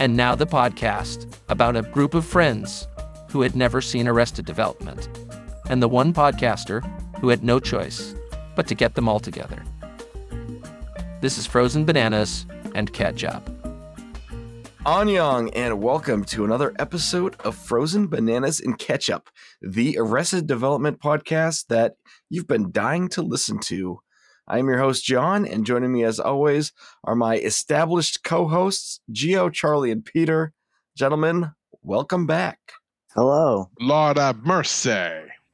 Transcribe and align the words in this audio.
And 0.00 0.16
now 0.16 0.34
the 0.34 0.46
podcast 0.46 1.32
about 1.48 1.76
a 1.76 1.82
group 1.82 2.14
of 2.14 2.24
friends 2.24 2.88
who 3.30 3.42
had 3.42 3.54
never 3.54 3.80
seen 3.80 4.08
Arrested 4.08 4.44
Development, 4.44 5.08
and 5.70 5.80
the 5.80 5.88
one 5.88 6.12
podcaster 6.12 6.82
who 7.20 7.28
had 7.28 7.44
no 7.44 7.60
choice 7.60 8.14
but 8.56 8.66
to 8.66 8.74
get 8.74 8.96
them 8.96 9.08
all 9.08 9.20
together. 9.20 9.62
This 11.20 11.38
is 11.38 11.46
Frozen 11.46 11.84
Bananas 11.84 12.44
and 12.74 12.92
Catch-Up. 12.92 13.48
Annyong, 14.84 15.50
and 15.54 15.80
welcome 15.80 16.24
to 16.24 16.44
another 16.44 16.74
episode 16.78 17.36
of 17.44 17.54
Frozen 17.54 18.08
Bananas 18.08 18.60
and 18.60 18.78
Catch-Up, 18.78 19.30
the 19.62 19.96
Arrested 19.98 20.46
Development 20.46 21.00
podcast 21.00 21.68
that 21.68 21.94
you've 22.28 22.48
been 22.48 22.72
dying 22.72 23.08
to 23.10 23.22
listen 23.22 23.60
to. 23.60 24.00
I'm 24.46 24.68
your 24.68 24.78
host, 24.78 25.04
John, 25.04 25.46
and 25.46 25.64
joining 25.64 25.90
me 25.90 26.04
as 26.04 26.20
always 26.20 26.72
are 27.02 27.14
my 27.14 27.36
established 27.36 28.22
co 28.24 28.46
hosts, 28.46 29.00
Geo, 29.10 29.48
Charlie, 29.48 29.90
and 29.90 30.04
Peter. 30.04 30.52
Gentlemen, 30.94 31.52
welcome 31.82 32.26
back. 32.26 32.58
Hello. 33.14 33.70
Lord 33.80 34.18
have 34.18 34.44
mercy. 34.44 34.90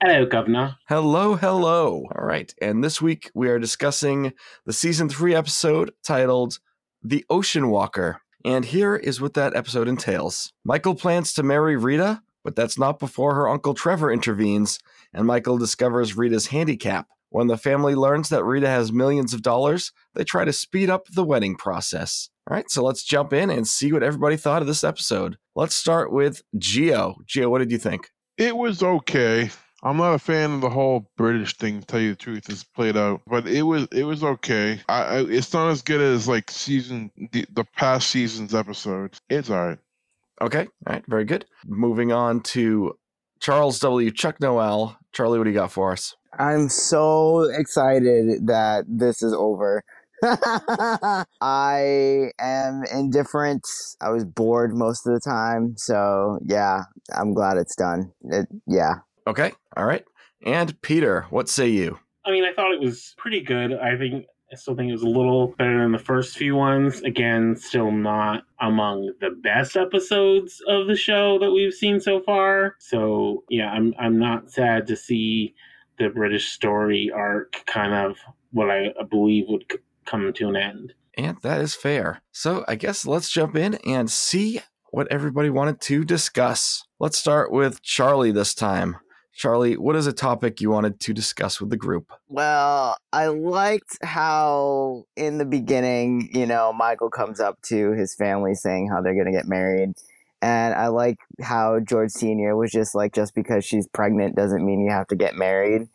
Hello, 0.02 0.26
Governor. 0.26 0.76
Hello, 0.88 1.36
hello. 1.36 2.08
All 2.16 2.24
right, 2.24 2.52
and 2.60 2.82
this 2.82 3.00
week 3.00 3.30
we 3.32 3.48
are 3.48 3.60
discussing 3.60 4.32
the 4.66 4.72
season 4.72 5.08
three 5.08 5.36
episode 5.36 5.92
titled 6.02 6.58
The 7.00 7.24
Ocean 7.30 7.68
Walker. 7.68 8.20
And 8.44 8.64
here 8.64 8.96
is 8.96 9.20
what 9.20 9.34
that 9.34 9.54
episode 9.54 9.86
entails 9.86 10.52
Michael 10.64 10.96
plans 10.96 11.32
to 11.34 11.44
marry 11.44 11.76
Rita, 11.76 12.22
but 12.42 12.56
that's 12.56 12.78
not 12.78 12.98
before 12.98 13.36
her 13.36 13.48
uncle 13.48 13.74
Trevor 13.74 14.10
intervenes, 14.10 14.80
and 15.14 15.28
Michael 15.28 15.58
discovers 15.58 16.16
Rita's 16.16 16.48
handicap. 16.48 17.06
When 17.30 17.46
the 17.46 17.56
family 17.56 17.94
learns 17.94 18.28
that 18.28 18.44
Rita 18.44 18.68
has 18.68 18.92
millions 18.92 19.32
of 19.32 19.42
dollars, 19.42 19.92
they 20.14 20.24
try 20.24 20.44
to 20.44 20.52
speed 20.52 20.90
up 20.90 21.06
the 21.06 21.24
wedding 21.24 21.56
process. 21.56 22.28
All 22.48 22.56
right, 22.56 22.68
so 22.68 22.82
let's 22.82 23.04
jump 23.04 23.32
in 23.32 23.50
and 23.50 23.66
see 23.66 23.92
what 23.92 24.02
everybody 24.02 24.36
thought 24.36 24.62
of 24.62 24.68
this 24.68 24.84
episode. 24.84 25.36
Let's 25.54 25.74
start 25.74 26.12
with 26.12 26.42
Geo. 26.58 27.14
Geo, 27.26 27.48
what 27.48 27.60
did 27.60 27.70
you 27.70 27.78
think? 27.78 28.10
It 28.36 28.56
was 28.56 28.82
okay. 28.82 29.50
I'm 29.82 29.96
not 29.96 30.14
a 30.14 30.18
fan 30.18 30.52
of 30.54 30.60
the 30.60 30.70
whole 30.70 31.10
British 31.16 31.56
thing. 31.56 31.80
To 31.80 31.86
tell 31.86 32.00
you 32.00 32.10
the 32.10 32.16
truth, 32.16 32.50
it's 32.50 32.64
played 32.64 32.96
out, 32.96 33.22
but 33.26 33.46
it 33.46 33.62
was 33.62 33.86
it 33.92 34.04
was 34.04 34.22
okay. 34.22 34.80
I, 34.88 35.02
I 35.02 35.20
it's 35.20 35.52
not 35.52 35.70
as 35.70 35.82
good 35.82 36.00
as 36.00 36.28
like 36.28 36.50
season 36.50 37.10
the, 37.32 37.46
the 37.52 37.64
past 37.76 38.10
season's 38.10 38.54
episodes. 38.54 39.20
It's 39.30 39.48
alright. 39.48 39.78
Okay, 40.42 40.66
all 40.86 40.92
right, 40.94 41.04
very 41.06 41.24
good. 41.24 41.46
Moving 41.66 42.12
on 42.12 42.40
to 42.42 42.94
Charles 43.40 43.78
W. 43.80 44.10
Chuck 44.10 44.40
Noel. 44.40 44.98
Charlie, 45.12 45.38
what 45.38 45.44
do 45.44 45.50
you 45.50 45.56
got 45.56 45.72
for 45.72 45.92
us? 45.92 46.14
I'm 46.38 46.68
so 46.68 47.42
excited 47.50 48.46
that 48.46 48.84
this 48.88 49.22
is 49.22 49.32
over. 49.32 49.82
I 51.40 52.30
am 52.38 52.84
indifferent. 52.92 53.66
I 54.00 54.10
was 54.10 54.24
bored 54.24 54.74
most 54.74 55.06
of 55.06 55.14
the 55.14 55.20
time. 55.20 55.74
So, 55.76 56.38
yeah, 56.44 56.84
I'm 57.14 57.34
glad 57.34 57.56
it's 57.56 57.74
done. 57.74 58.12
It, 58.24 58.46
yeah. 58.66 58.96
Okay, 59.26 59.52
all 59.76 59.86
right. 59.86 60.04
And 60.44 60.80
Peter, 60.82 61.26
what 61.30 61.48
say 61.48 61.68
you? 61.68 61.98
I 62.24 62.30
mean, 62.30 62.44
I 62.44 62.52
thought 62.52 62.72
it 62.72 62.80
was 62.80 63.14
pretty 63.18 63.40
good. 63.40 63.72
I 63.72 63.96
think 63.96 64.26
I 64.52 64.56
still 64.56 64.74
think 64.74 64.88
it 64.88 64.92
was 64.92 65.02
a 65.02 65.08
little 65.08 65.48
better 65.58 65.80
than 65.80 65.92
the 65.92 65.98
first 65.98 66.36
few 66.36 66.56
ones. 66.56 67.00
Again, 67.02 67.54
still 67.56 67.92
not 67.92 68.44
among 68.60 69.12
the 69.20 69.30
best 69.30 69.76
episodes 69.76 70.60
of 70.66 70.86
the 70.86 70.96
show 70.96 71.38
that 71.38 71.52
we've 71.52 71.72
seen 71.72 72.00
so 72.00 72.20
far. 72.20 72.74
So 72.78 73.44
yeah, 73.48 73.70
I'm 73.70 73.94
I'm 73.98 74.18
not 74.18 74.50
sad 74.50 74.86
to 74.88 74.96
see 74.96 75.54
the 76.00 76.08
British 76.08 76.48
story 76.48 77.12
arc 77.14 77.62
kind 77.66 77.92
of 77.92 78.16
what 78.52 78.70
I 78.70 78.92
believe 79.08 79.44
would 79.48 79.70
come 80.06 80.32
to 80.32 80.48
an 80.48 80.56
end. 80.56 80.94
And 81.16 81.36
that 81.42 81.60
is 81.60 81.74
fair. 81.74 82.22
So 82.32 82.64
I 82.66 82.74
guess 82.74 83.06
let's 83.06 83.30
jump 83.30 83.54
in 83.54 83.74
and 83.86 84.10
see 84.10 84.60
what 84.90 85.06
everybody 85.12 85.50
wanted 85.50 85.80
to 85.82 86.04
discuss. 86.04 86.84
Let's 86.98 87.18
start 87.18 87.52
with 87.52 87.82
Charlie 87.82 88.32
this 88.32 88.54
time. 88.54 88.96
Charlie, 89.32 89.76
what 89.76 89.96
is 89.96 90.06
a 90.06 90.12
topic 90.12 90.60
you 90.60 90.70
wanted 90.70 91.00
to 91.00 91.14
discuss 91.14 91.60
with 91.60 91.70
the 91.70 91.76
group? 91.76 92.12
Well, 92.28 92.96
I 93.12 93.28
liked 93.28 93.98
how 94.02 95.04
in 95.16 95.38
the 95.38 95.44
beginning, 95.44 96.30
you 96.32 96.46
know, 96.46 96.72
Michael 96.72 97.10
comes 97.10 97.40
up 97.40 97.60
to 97.62 97.92
his 97.92 98.14
family 98.14 98.54
saying 98.54 98.88
how 98.88 99.00
they're 99.00 99.14
going 99.14 99.32
to 99.32 99.32
get 99.32 99.46
married. 99.46 99.92
And 100.42 100.74
I 100.74 100.88
like 100.88 101.18
how 101.40 101.80
George 101.80 102.10
Sr. 102.10 102.56
was 102.56 102.70
just 102.70 102.94
like, 102.94 103.12
just 103.12 103.34
because 103.34 103.64
she's 103.64 103.86
pregnant 103.86 104.36
doesn't 104.36 104.64
mean 104.64 104.80
you 104.80 104.90
have 104.90 105.08
to 105.08 105.16
get 105.16 105.34
married. 105.34 105.88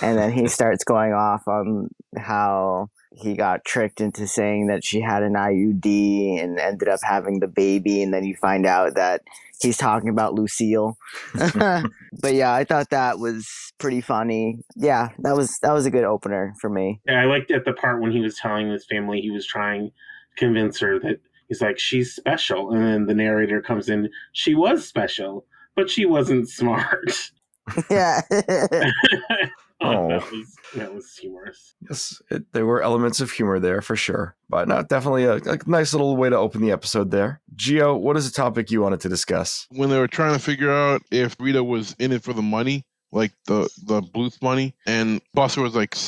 And 0.00 0.18
then 0.18 0.32
he 0.32 0.48
starts 0.48 0.84
going 0.84 1.12
off 1.12 1.46
on 1.46 1.88
how 2.16 2.90
he 3.14 3.34
got 3.34 3.64
tricked 3.64 4.00
into 4.00 4.26
saying 4.26 4.68
that 4.68 4.84
she 4.84 5.00
had 5.00 5.22
an 5.22 5.34
IUD 5.34 6.42
and 6.42 6.58
ended 6.58 6.88
up 6.88 7.00
having 7.02 7.40
the 7.40 7.48
baby. 7.48 8.02
And 8.02 8.12
then 8.12 8.24
you 8.24 8.34
find 8.34 8.66
out 8.66 8.94
that 8.94 9.22
he's 9.60 9.76
talking 9.76 10.08
about 10.08 10.34
Lucille. 10.34 10.96
but 11.34 12.34
yeah, 12.34 12.52
I 12.52 12.64
thought 12.64 12.90
that 12.90 13.18
was 13.18 13.72
pretty 13.78 14.00
funny. 14.00 14.58
Yeah, 14.76 15.10
that 15.20 15.36
was 15.36 15.58
that 15.62 15.72
was 15.72 15.86
a 15.86 15.90
good 15.90 16.04
opener 16.04 16.54
for 16.60 16.68
me. 16.68 17.00
Yeah, 17.06 17.20
I 17.20 17.24
liked 17.26 17.50
at 17.50 17.64
the 17.64 17.72
part 17.72 18.00
when 18.00 18.12
he 18.12 18.20
was 18.20 18.36
telling 18.36 18.70
his 18.70 18.84
family 18.86 19.20
he 19.20 19.30
was 19.30 19.46
trying 19.46 19.88
to 19.88 19.92
convince 20.36 20.80
her 20.80 20.98
that 21.00 21.20
he's 21.52 21.60
like 21.60 21.78
she's 21.78 22.14
special, 22.14 22.72
and 22.72 22.82
then 22.82 23.06
the 23.06 23.14
narrator 23.14 23.60
comes 23.60 23.90
in. 23.90 24.08
She 24.32 24.54
was 24.54 24.88
special, 24.88 25.44
but 25.76 25.90
she 25.90 26.06
wasn't 26.06 26.48
smart. 26.48 27.30
yeah. 27.90 28.22
oh, 28.30 30.08
that 30.08 30.22
oh. 30.22 30.28
was 30.32 30.56
that 30.74 30.94
was 30.94 31.14
humorous. 31.14 31.74
Yes, 31.86 32.22
it, 32.30 32.50
there 32.52 32.64
were 32.64 32.80
elements 32.80 33.20
of 33.20 33.30
humor 33.30 33.58
there 33.58 33.82
for 33.82 33.96
sure, 33.96 34.34
but 34.48 34.66
not 34.66 34.88
definitely 34.88 35.24
a, 35.24 35.36
a, 35.36 35.58
nice 35.66 35.92
little 35.92 36.16
way 36.16 36.30
to 36.30 36.38
open 36.38 36.62
the 36.62 36.72
episode 36.72 37.10
there. 37.10 37.42
Geo, 37.54 37.94
what 37.94 38.16
is 38.16 38.30
the 38.30 38.34
topic 38.34 38.70
you 38.70 38.80
wanted 38.80 39.00
to 39.00 39.10
discuss? 39.10 39.66
When 39.72 39.90
they 39.90 39.98
were 39.98 40.08
trying 40.08 40.32
to 40.32 40.40
figure 40.40 40.72
out 40.72 41.02
if 41.10 41.36
Rita 41.38 41.62
was 41.62 41.94
in 41.98 42.12
it 42.12 42.22
for 42.22 42.32
the 42.32 42.40
money, 42.40 42.86
like 43.10 43.32
the 43.44 43.68
the 43.84 44.00
Bluth 44.00 44.40
money, 44.40 44.74
and 44.86 45.20
Buster 45.34 45.60
was 45.60 45.74
like, 45.74 45.98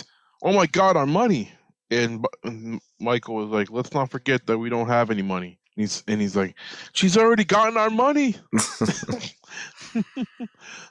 "Oh 0.43 0.55
my 0.55 0.65
God, 0.66 0.97
our 0.97 1.06
money!" 1.06 1.53
And, 1.94 2.27
and 2.43 2.81
Michael 3.00 3.37
was 3.37 3.49
like, 3.49 3.71
"Let's 3.71 3.93
not 3.93 4.10
forget 4.10 4.47
that 4.47 4.59
we 4.59 4.69
don't 4.69 4.88
have 4.88 5.10
any 5.10 5.22
money." 5.22 5.59
And 5.77 5.82
he's 5.82 6.05
and 6.09 6.21
he's 6.21 6.37
like, 6.37 6.55
"She's 6.93 7.16
already 7.16 7.44
gotten 7.44 7.77
our 7.77 7.91
money." 7.91 8.37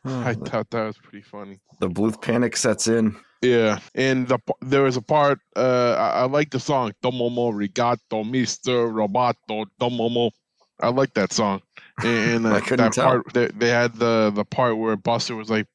I 0.05 0.33
thought 0.45 0.69
that 0.71 0.85
was 0.85 0.97
pretty 0.97 1.21
funny. 1.21 1.59
The 1.79 1.89
Bluth 1.89 2.21
panic 2.21 2.57
sets 2.57 2.87
in. 2.87 3.15
Yeah, 3.41 3.79
and 3.93 4.27
the, 4.27 4.39
there 4.61 4.83
was 4.83 4.95
a 4.95 5.01
part 5.01 5.39
uh, 5.55 5.95
I, 5.99 6.21
I 6.21 6.23
like 6.25 6.51
the 6.51 6.59
song 6.59 6.93
"Domo 7.01 7.29
arigato 7.29 8.29
Mister 8.29 8.87
Roboto 8.87 9.65
Tomomo." 9.79 10.31
I 10.79 10.89
like 10.89 11.13
that 11.13 11.31
song, 11.31 11.61
and, 12.03 12.45
uh, 12.45 12.59
that 12.69 12.93
tell. 12.93 13.05
part 13.05 13.33
they, 13.33 13.47
they 13.47 13.69
had 13.69 13.95
the 13.95 14.31
the 14.33 14.45
part 14.45 14.77
where 14.77 14.95
Buster 14.95 15.35
was 15.35 15.49
like 15.49 15.67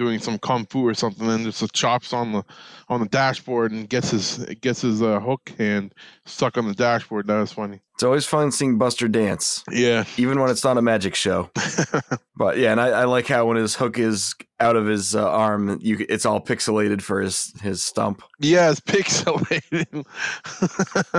doing 0.00 0.18
some 0.18 0.38
kung 0.38 0.64
fu 0.64 0.86
or 0.86 0.94
something, 0.94 1.28
and 1.28 1.44
just 1.44 1.74
chops 1.74 2.14
on 2.14 2.32
the 2.32 2.42
on 2.88 3.00
the 3.00 3.08
dashboard 3.08 3.70
and 3.70 3.86
gets 3.86 4.10
his 4.10 4.38
gets 4.62 4.80
his 4.80 5.02
uh, 5.02 5.20
hook 5.20 5.52
hand 5.58 5.94
stuck 6.24 6.56
on 6.56 6.66
the 6.66 6.74
dashboard. 6.74 7.26
That 7.26 7.38
was 7.38 7.52
funny. 7.52 7.80
It's 7.94 8.02
always 8.02 8.24
fun 8.24 8.50
seeing 8.50 8.78
Buster 8.78 9.08
dance. 9.08 9.62
Yeah, 9.70 10.04
even 10.16 10.40
when 10.40 10.48
it's 10.48 10.64
not 10.64 10.78
a 10.78 10.82
magic 10.82 11.14
show. 11.14 11.50
but 12.36 12.56
yeah, 12.56 12.72
and 12.72 12.80
I, 12.80 12.88
I, 12.88 13.04
like 13.04 13.26
how 13.26 13.44
when 13.44 13.58
his 13.58 13.74
hook 13.74 13.98
is 13.98 14.34
out 14.58 14.74
of 14.74 14.86
his 14.86 15.14
uh, 15.14 15.28
arm, 15.28 15.78
you 15.82 16.06
it's 16.08 16.24
all 16.24 16.40
pixelated 16.40 17.02
for 17.02 17.20
his 17.20 17.52
his 17.60 17.84
stump. 17.84 18.22
Yeah, 18.38 18.70
it's 18.70 18.80
pixelated. 18.80 20.06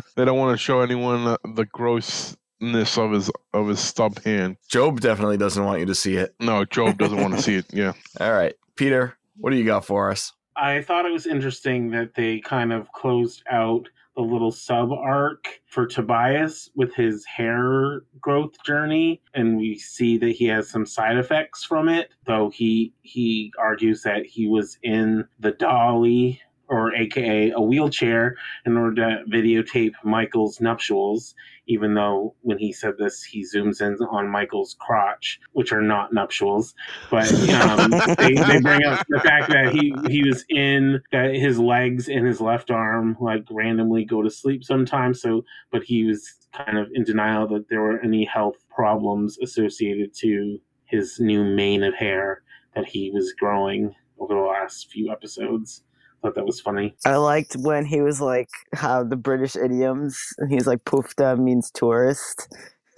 they 0.16 0.26
don't 0.26 0.40
want 0.40 0.58
to 0.58 0.64
show 0.64 0.82
anyone 0.82 1.28
uh, 1.28 1.38
the 1.54 1.66
gross 1.66 2.36
of 2.62 3.12
his 3.12 3.32
of 3.54 3.68
his 3.68 3.80
stub 3.80 4.22
hand. 4.24 4.58
GOB 4.72 5.00
definitely 5.00 5.38
doesn't 5.38 5.64
want 5.64 5.80
you 5.80 5.86
to 5.88 5.96
see 5.96 6.16
it. 6.16 6.36
No, 6.40 6.66
GOB 6.66 6.98
doesn't 6.98 7.20
want 7.20 7.36
to 7.36 7.42
see 7.42 7.56
it. 7.56 7.66
Yeah. 7.74 7.94
All 8.20 8.32
right, 8.32 8.54
Peter, 8.82 9.16
what 9.38 9.52
do 9.52 9.58
you 9.58 9.64
got 9.64 9.86
for 9.86 10.10
us? 10.10 10.34
I 10.56 10.82
thought 10.82 11.06
it 11.06 11.12
was 11.12 11.28
interesting 11.28 11.92
that 11.92 12.16
they 12.16 12.40
kind 12.40 12.74
of 12.74 12.92
closed 12.94 13.44
out 13.52 13.88
the 14.16 14.24
little 14.24 14.52
sub 14.52 14.92
arc 14.92 15.62
for 15.68 15.86
Tobias 15.86 16.72
with 16.74 16.96
his 16.96 17.24
hair 17.26 18.02
growth 18.20 18.54
journey, 18.66 19.22
and 19.36 19.58
we 19.58 19.78
see 19.78 20.18
that 20.18 20.32
he 20.32 20.46
has 20.46 20.68
some 20.68 20.88
side 20.88 21.18
effects 21.18 21.64
from 21.64 21.90
it. 21.90 22.10
Though 22.26 22.50
he 22.50 22.92
he 23.04 23.54
argues 23.60 24.02
that 24.02 24.26
he 24.26 24.48
was 24.48 24.80
in 24.82 25.26
the 25.40 25.52
dolly 25.52 26.42
or 26.72 26.96
AKA 26.96 27.52
a 27.52 27.62
wheelchair, 27.62 28.36
in 28.66 28.78
order 28.78 28.96
to 28.96 29.24
videotape 29.30 29.92
Michael's 30.04 30.62
nuptials. 30.62 31.36
Even 31.68 31.94
though 31.94 32.34
when 32.42 32.58
he 32.58 32.72
said 32.74 32.98
this, 32.98 33.24
he 33.24 33.46
zooms 33.46 33.82
in 33.82 33.96
on 34.08 34.28
Michael's 34.28 34.76
crotch, 34.80 35.40
which 35.52 35.72
are 35.72 35.82
not 35.82 36.12
nuptials. 36.14 36.74
But 37.12 37.32
um, 37.50 37.92
they, 38.18 38.34
they 38.34 38.60
bring 38.62 38.84
up 38.86 39.06
the 39.10 39.20
fact 39.20 39.52
that 39.52 39.74
he 39.74 39.94
he 40.10 40.28
was 40.28 40.44
in 40.50 41.02
that 41.12 41.36
his 41.36 41.60
legs 41.60 42.08
and 42.08 42.26
his 42.26 42.42
left 42.42 42.72
arm 42.72 43.18
like 43.20 43.44
randomly 43.52 44.06
go 44.06 44.22
to 44.22 44.30
sleep 44.30 44.64
sometimes. 44.64 45.22
So, 45.22 45.44
but 45.72 45.84
he 45.84 46.06
was 46.06 46.48
kind 46.54 46.78
of 46.78 46.90
in 46.94 47.04
denial 47.04 47.48
that 47.50 47.70
there 47.70 47.82
were 47.82 48.02
any 48.02 48.26
health 48.26 48.56
problems 48.74 49.38
associated 49.40 50.14
to 50.16 50.58
his 50.86 51.20
new 51.20 51.44
mane 51.44 51.84
of 51.84 51.94
hair 51.94 52.44
that 52.76 52.86
he 52.86 53.12
was 53.12 53.34
growing 53.34 53.94
over 54.20 54.34
the 54.34 54.40
last 54.40 54.90
few 54.90 55.12
episodes 55.12 55.84
thought 56.22 56.36
that 56.36 56.46
was 56.46 56.60
funny. 56.60 56.96
I 57.06 57.16
liked 57.18 57.56
when 57.56 57.86
he 57.86 58.02
was 58.02 58.22
like 58.22 58.50
how 58.74 59.04
the 59.04 59.16
British 59.16 59.56
idioms. 59.56 60.20
He's 60.50 60.68
like 60.68 60.84
"poofda" 60.86 61.38
means 61.38 61.72
tourist. 61.72 62.48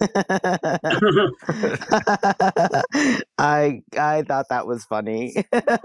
I 3.38 3.82
I 3.98 4.22
thought 4.22 4.48
that 4.50 4.66
was 4.66 4.84
funny. 4.84 5.34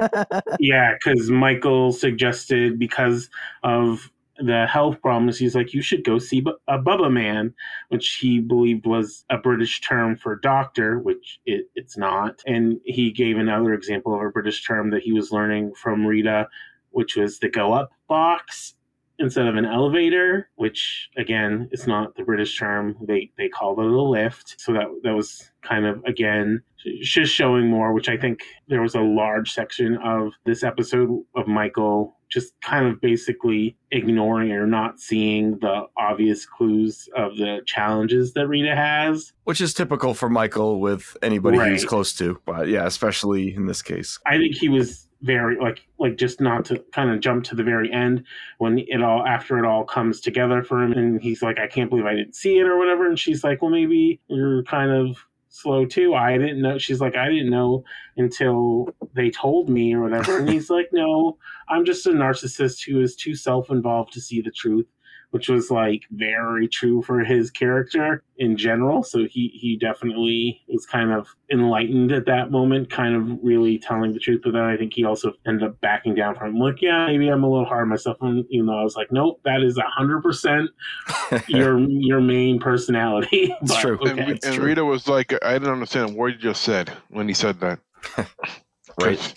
yeah, 0.59 0.93
because 0.93 1.29
Michael 1.29 1.91
suggested 1.91 2.79
because 2.79 3.29
of 3.63 4.09
the 4.39 4.65
health 4.67 5.01
problems, 5.01 5.37
he's 5.37 5.55
like, 5.55 5.73
you 5.73 5.81
should 5.81 6.03
go 6.03 6.17
see 6.17 6.43
a 6.67 6.79
Bubba 6.79 7.11
man, 7.11 7.53
which 7.89 8.17
he 8.21 8.39
believed 8.39 8.85
was 8.85 9.25
a 9.29 9.37
British 9.37 9.81
term 9.81 10.15
for 10.15 10.37
doctor, 10.37 10.99
which 10.99 11.39
it, 11.45 11.65
it's 11.75 11.97
not. 11.97 12.41
And 12.47 12.79
he 12.85 13.11
gave 13.11 13.37
another 13.37 13.73
example 13.73 14.15
of 14.15 14.21
a 14.21 14.29
British 14.29 14.65
term 14.65 14.91
that 14.91 15.03
he 15.03 15.11
was 15.11 15.31
learning 15.31 15.73
from 15.75 16.05
Rita, 16.05 16.47
which 16.91 17.15
was 17.15 17.39
the 17.39 17.49
go 17.49 17.73
up 17.73 17.91
box 18.07 18.75
instead 19.19 19.47
of 19.47 19.55
an 19.55 19.65
elevator, 19.65 20.49
which 20.55 21.09
again 21.17 21.69
is 21.71 21.85
not 21.85 22.15
the 22.15 22.23
British 22.23 22.57
term. 22.57 22.95
They 23.01 23.31
they 23.37 23.49
called 23.49 23.79
it 23.79 23.85
a 23.85 24.01
lift. 24.01 24.55
So 24.59 24.73
that 24.73 24.87
that 25.03 25.13
was 25.13 25.51
kind 25.61 25.85
of 25.85 26.03
again 26.05 26.61
just 27.01 27.33
showing 27.33 27.67
more, 27.67 27.93
which 27.93 28.09
I 28.09 28.17
think 28.17 28.39
there 28.67 28.81
was 28.81 28.95
a 28.95 29.01
large 29.01 29.51
section 29.51 29.97
of 29.97 30.33
this 30.45 30.63
episode 30.63 31.23
of 31.35 31.47
Michael 31.47 32.15
just 32.29 32.53
kind 32.61 32.85
of 32.85 33.01
basically 33.01 33.75
ignoring 33.91 34.51
or 34.51 34.67
not 34.67 34.99
seeing 34.99 35.57
the 35.59 35.85
obvious 35.97 36.45
clues 36.45 37.09
of 37.15 37.35
the 37.37 37.59
challenges 37.65 38.33
that 38.33 38.47
Rita 38.47 38.75
has. 38.75 39.33
Which 39.45 39.61
is 39.61 39.73
typical 39.73 40.13
for 40.13 40.29
Michael 40.29 40.79
with 40.79 41.17
anybody 41.23 41.57
right. 41.57 41.71
he's 41.71 41.85
close 41.85 42.13
to. 42.13 42.39
But 42.45 42.67
yeah, 42.67 42.85
especially 42.85 43.55
in 43.55 43.65
this 43.65 43.81
case. 43.81 44.19
I 44.27 44.37
think 44.37 44.55
he 44.55 44.69
was 44.69 45.08
very 45.21 45.57
like 45.57 45.85
like 45.99 46.15
just 46.17 46.39
not 46.39 46.63
to 46.65 46.79
kind 46.93 47.09
of 47.09 47.19
jump 47.19 47.43
to 47.43 47.55
the 47.55 47.63
very 47.63 47.91
end 47.91 48.23
when 48.57 48.79
it 48.79 49.03
all 49.03 49.25
after 49.25 49.57
it 49.57 49.65
all 49.65 49.83
comes 49.83 50.21
together 50.21 50.63
for 50.63 50.81
him 50.81 50.93
and 50.93 51.21
he's 51.21 51.41
like 51.41 51.59
I 51.59 51.67
can't 51.67 51.89
believe 51.89 52.05
I 52.05 52.15
didn't 52.15 52.35
see 52.35 52.57
it 52.57 52.67
or 52.67 52.77
whatever 52.77 53.07
and 53.07 53.19
she's 53.19 53.43
like 53.43 53.61
well 53.61 53.71
maybe 53.71 54.21
you're 54.27 54.63
kind 54.63 54.91
of 54.91 55.17
slow 55.49 55.83
too. 55.85 56.13
I 56.13 56.37
didn't 56.37 56.61
know 56.61 56.77
she's 56.77 57.01
like 57.01 57.17
I 57.17 57.27
didn't 57.27 57.49
know 57.49 57.83
until 58.17 58.89
they 59.13 59.29
told 59.29 59.67
me 59.67 59.93
or 59.93 60.01
whatever 60.03 60.37
and 60.37 60.49
he's 60.49 60.69
like 60.69 60.89
no 60.93 61.37
I'm 61.67 61.83
just 61.83 62.05
a 62.05 62.11
narcissist 62.11 62.85
who 62.85 63.01
is 63.01 63.15
too 63.15 63.35
self-involved 63.35 64.13
to 64.13 64.21
see 64.21 64.41
the 64.41 64.51
truth 64.51 64.85
which 65.31 65.49
was 65.49 65.69
like 65.69 66.03
very 66.11 66.67
true 66.67 67.01
for 67.01 67.23
his 67.23 67.51
character 67.51 68.23
in 68.37 68.57
general. 68.57 69.03
So 69.03 69.25
he 69.29 69.51
he 69.53 69.77
definitely 69.77 70.61
was 70.67 70.85
kind 70.85 71.11
of 71.11 71.27
enlightened 71.51 72.11
at 72.11 72.25
that 72.25 72.51
moment, 72.51 72.89
kind 72.89 73.15
of 73.15 73.37
really 73.43 73.77
telling 73.77 74.13
the 74.13 74.19
truth. 74.19 74.41
But 74.43 74.53
then 74.53 74.63
I 74.63 74.77
think 74.77 74.93
he 74.93 75.03
also 75.03 75.33
ended 75.45 75.69
up 75.69 75.79
backing 75.81 76.15
down 76.15 76.35
from 76.35 76.55
him. 76.55 76.59
Like, 76.59 76.81
yeah, 76.81 77.07
maybe 77.07 77.27
I'm 77.29 77.43
a 77.43 77.49
little 77.49 77.65
hard 77.65 77.83
on 77.83 77.89
myself, 77.89 78.17
And 78.21 78.45
even 78.49 78.67
though 78.67 78.79
I 78.79 78.83
was 78.83 78.95
like, 78.95 79.11
nope, 79.11 79.39
that 79.45 79.61
is 79.61 79.79
hundred 79.79 80.21
percent 80.21 80.69
your 81.47 81.79
your 81.79 82.21
main 82.21 82.59
personality. 82.59 83.55
It's 83.61 83.73
but, 83.73 83.81
true. 83.81 83.99
Okay. 83.99 84.11
And, 84.11 84.39
and 84.43 84.55
true. 84.55 84.65
Rita 84.65 84.85
was 84.85 85.07
like, 85.07 85.33
I 85.43 85.53
didn't 85.53 85.69
understand 85.69 86.15
what 86.15 86.27
you 86.27 86.37
just 86.37 86.61
said 86.61 86.91
when 87.09 87.27
he 87.27 87.33
said 87.33 87.59
that. 87.59 87.79
right. 89.01 89.33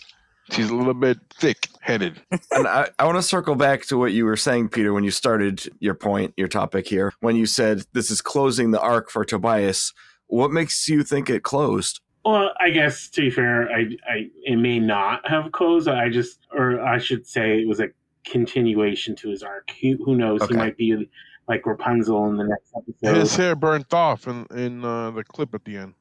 She's 0.50 0.70
a 0.70 0.74
little 0.74 0.94
bit 0.94 1.18
thick 1.34 1.68
headed. 1.80 2.20
and 2.50 2.66
I, 2.66 2.90
I 2.98 3.04
want 3.04 3.16
to 3.16 3.22
circle 3.22 3.54
back 3.54 3.86
to 3.86 3.96
what 3.96 4.12
you 4.12 4.24
were 4.24 4.36
saying, 4.36 4.68
Peter, 4.68 4.92
when 4.92 5.04
you 5.04 5.10
started 5.10 5.68
your 5.78 5.94
point, 5.94 6.34
your 6.36 6.48
topic 6.48 6.88
here, 6.88 7.12
when 7.20 7.36
you 7.36 7.46
said 7.46 7.84
this 7.92 8.10
is 8.10 8.20
closing 8.20 8.70
the 8.70 8.80
arc 8.80 9.10
for 9.10 9.24
Tobias. 9.24 9.92
What 10.26 10.50
makes 10.50 10.88
you 10.88 11.04
think 11.04 11.30
it 11.30 11.42
closed? 11.42 12.00
Well, 12.24 12.52
I 12.60 12.70
guess 12.70 13.08
to 13.10 13.22
be 13.22 13.30
fair, 13.30 13.70
I, 13.70 13.80
I 14.08 14.30
it 14.44 14.56
may 14.56 14.78
not 14.78 15.28
have 15.28 15.52
closed. 15.52 15.88
I 15.88 16.08
just, 16.08 16.38
or 16.52 16.80
I 16.80 16.98
should 16.98 17.26
say, 17.26 17.60
it 17.60 17.68
was 17.68 17.80
a 17.80 17.88
continuation 18.24 19.16
to 19.16 19.30
his 19.30 19.42
arc. 19.42 19.70
He, 19.70 19.96
who 20.04 20.16
knows? 20.16 20.40
Okay. 20.42 20.54
He 20.54 20.58
might 20.58 20.76
be 20.76 21.10
like 21.48 21.66
Rapunzel 21.66 22.28
in 22.28 22.36
the 22.36 22.44
next 22.44 22.72
episode. 22.76 23.16
His 23.16 23.36
hair 23.36 23.56
burnt 23.56 23.92
off 23.92 24.26
in 24.26 24.46
in 24.54 24.84
uh, 24.84 25.10
the 25.10 25.24
clip 25.24 25.54
at 25.54 25.64
the 25.64 25.76
end. 25.76 25.94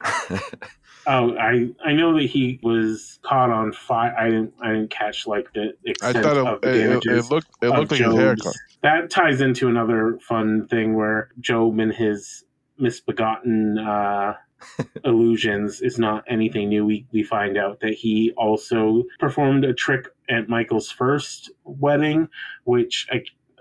Oh, 1.10 1.34
I 1.38 1.70
I 1.82 1.94
know 1.94 2.14
that 2.18 2.26
he 2.26 2.60
was 2.62 3.18
caught 3.22 3.50
on 3.50 3.72
fire. 3.72 4.14
I 4.16 4.26
didn't 4.26 4.52
I 4.60 4.72
didn't 4.72 4.90
catch 4.90 5.26
like 5.26 5.50
the 5.54 5.72
extent 5.86 6.16
I 6.18 6.22
thought 6.22 6.36
it, 6.36 6.46
of 6.46 6.60
the 6.60 6.96
it, 6.96 7.06
it 7.06 7.30
looked 7.30 7.48
it 7.62 7.70
looked 7.70 7.92
like 7.92 8.00
GOB's. 8.00 8.12
his 8.12 8.14
haircut. 8.14 8.54
That 8.82 9.10
ties 9.10 9.40
into 9.40 9.68
another 9.68 10.18
fun 10.20 10.68
thing 10.68 10.94
where 10.94 11.30
GOB 11.40 11.78
and 11.78 11.94
his 11.94 12.44
misbegotten 12.78 13.78
uh, 13.78 14.34
illusions 15.06 15.80
is 15.80 15.98
not 15.98 16.24
anything 16.28 16.68
new. 16.68 16.84
We 16.84 17.06
we 17.10 17.22
find 17.22 17.56
out 17.56 17.80
that 17.80 17.94
he 17.94 18.32
also 18.36 19.04
performed 19.18 19.64
a 19.64 19.72
trick 19.72 20.08
at 20.28 20.50
Michael's 20.50 20.90
first 20.90 21.50
wedding, 21.64 22.28
which 22.64 23.06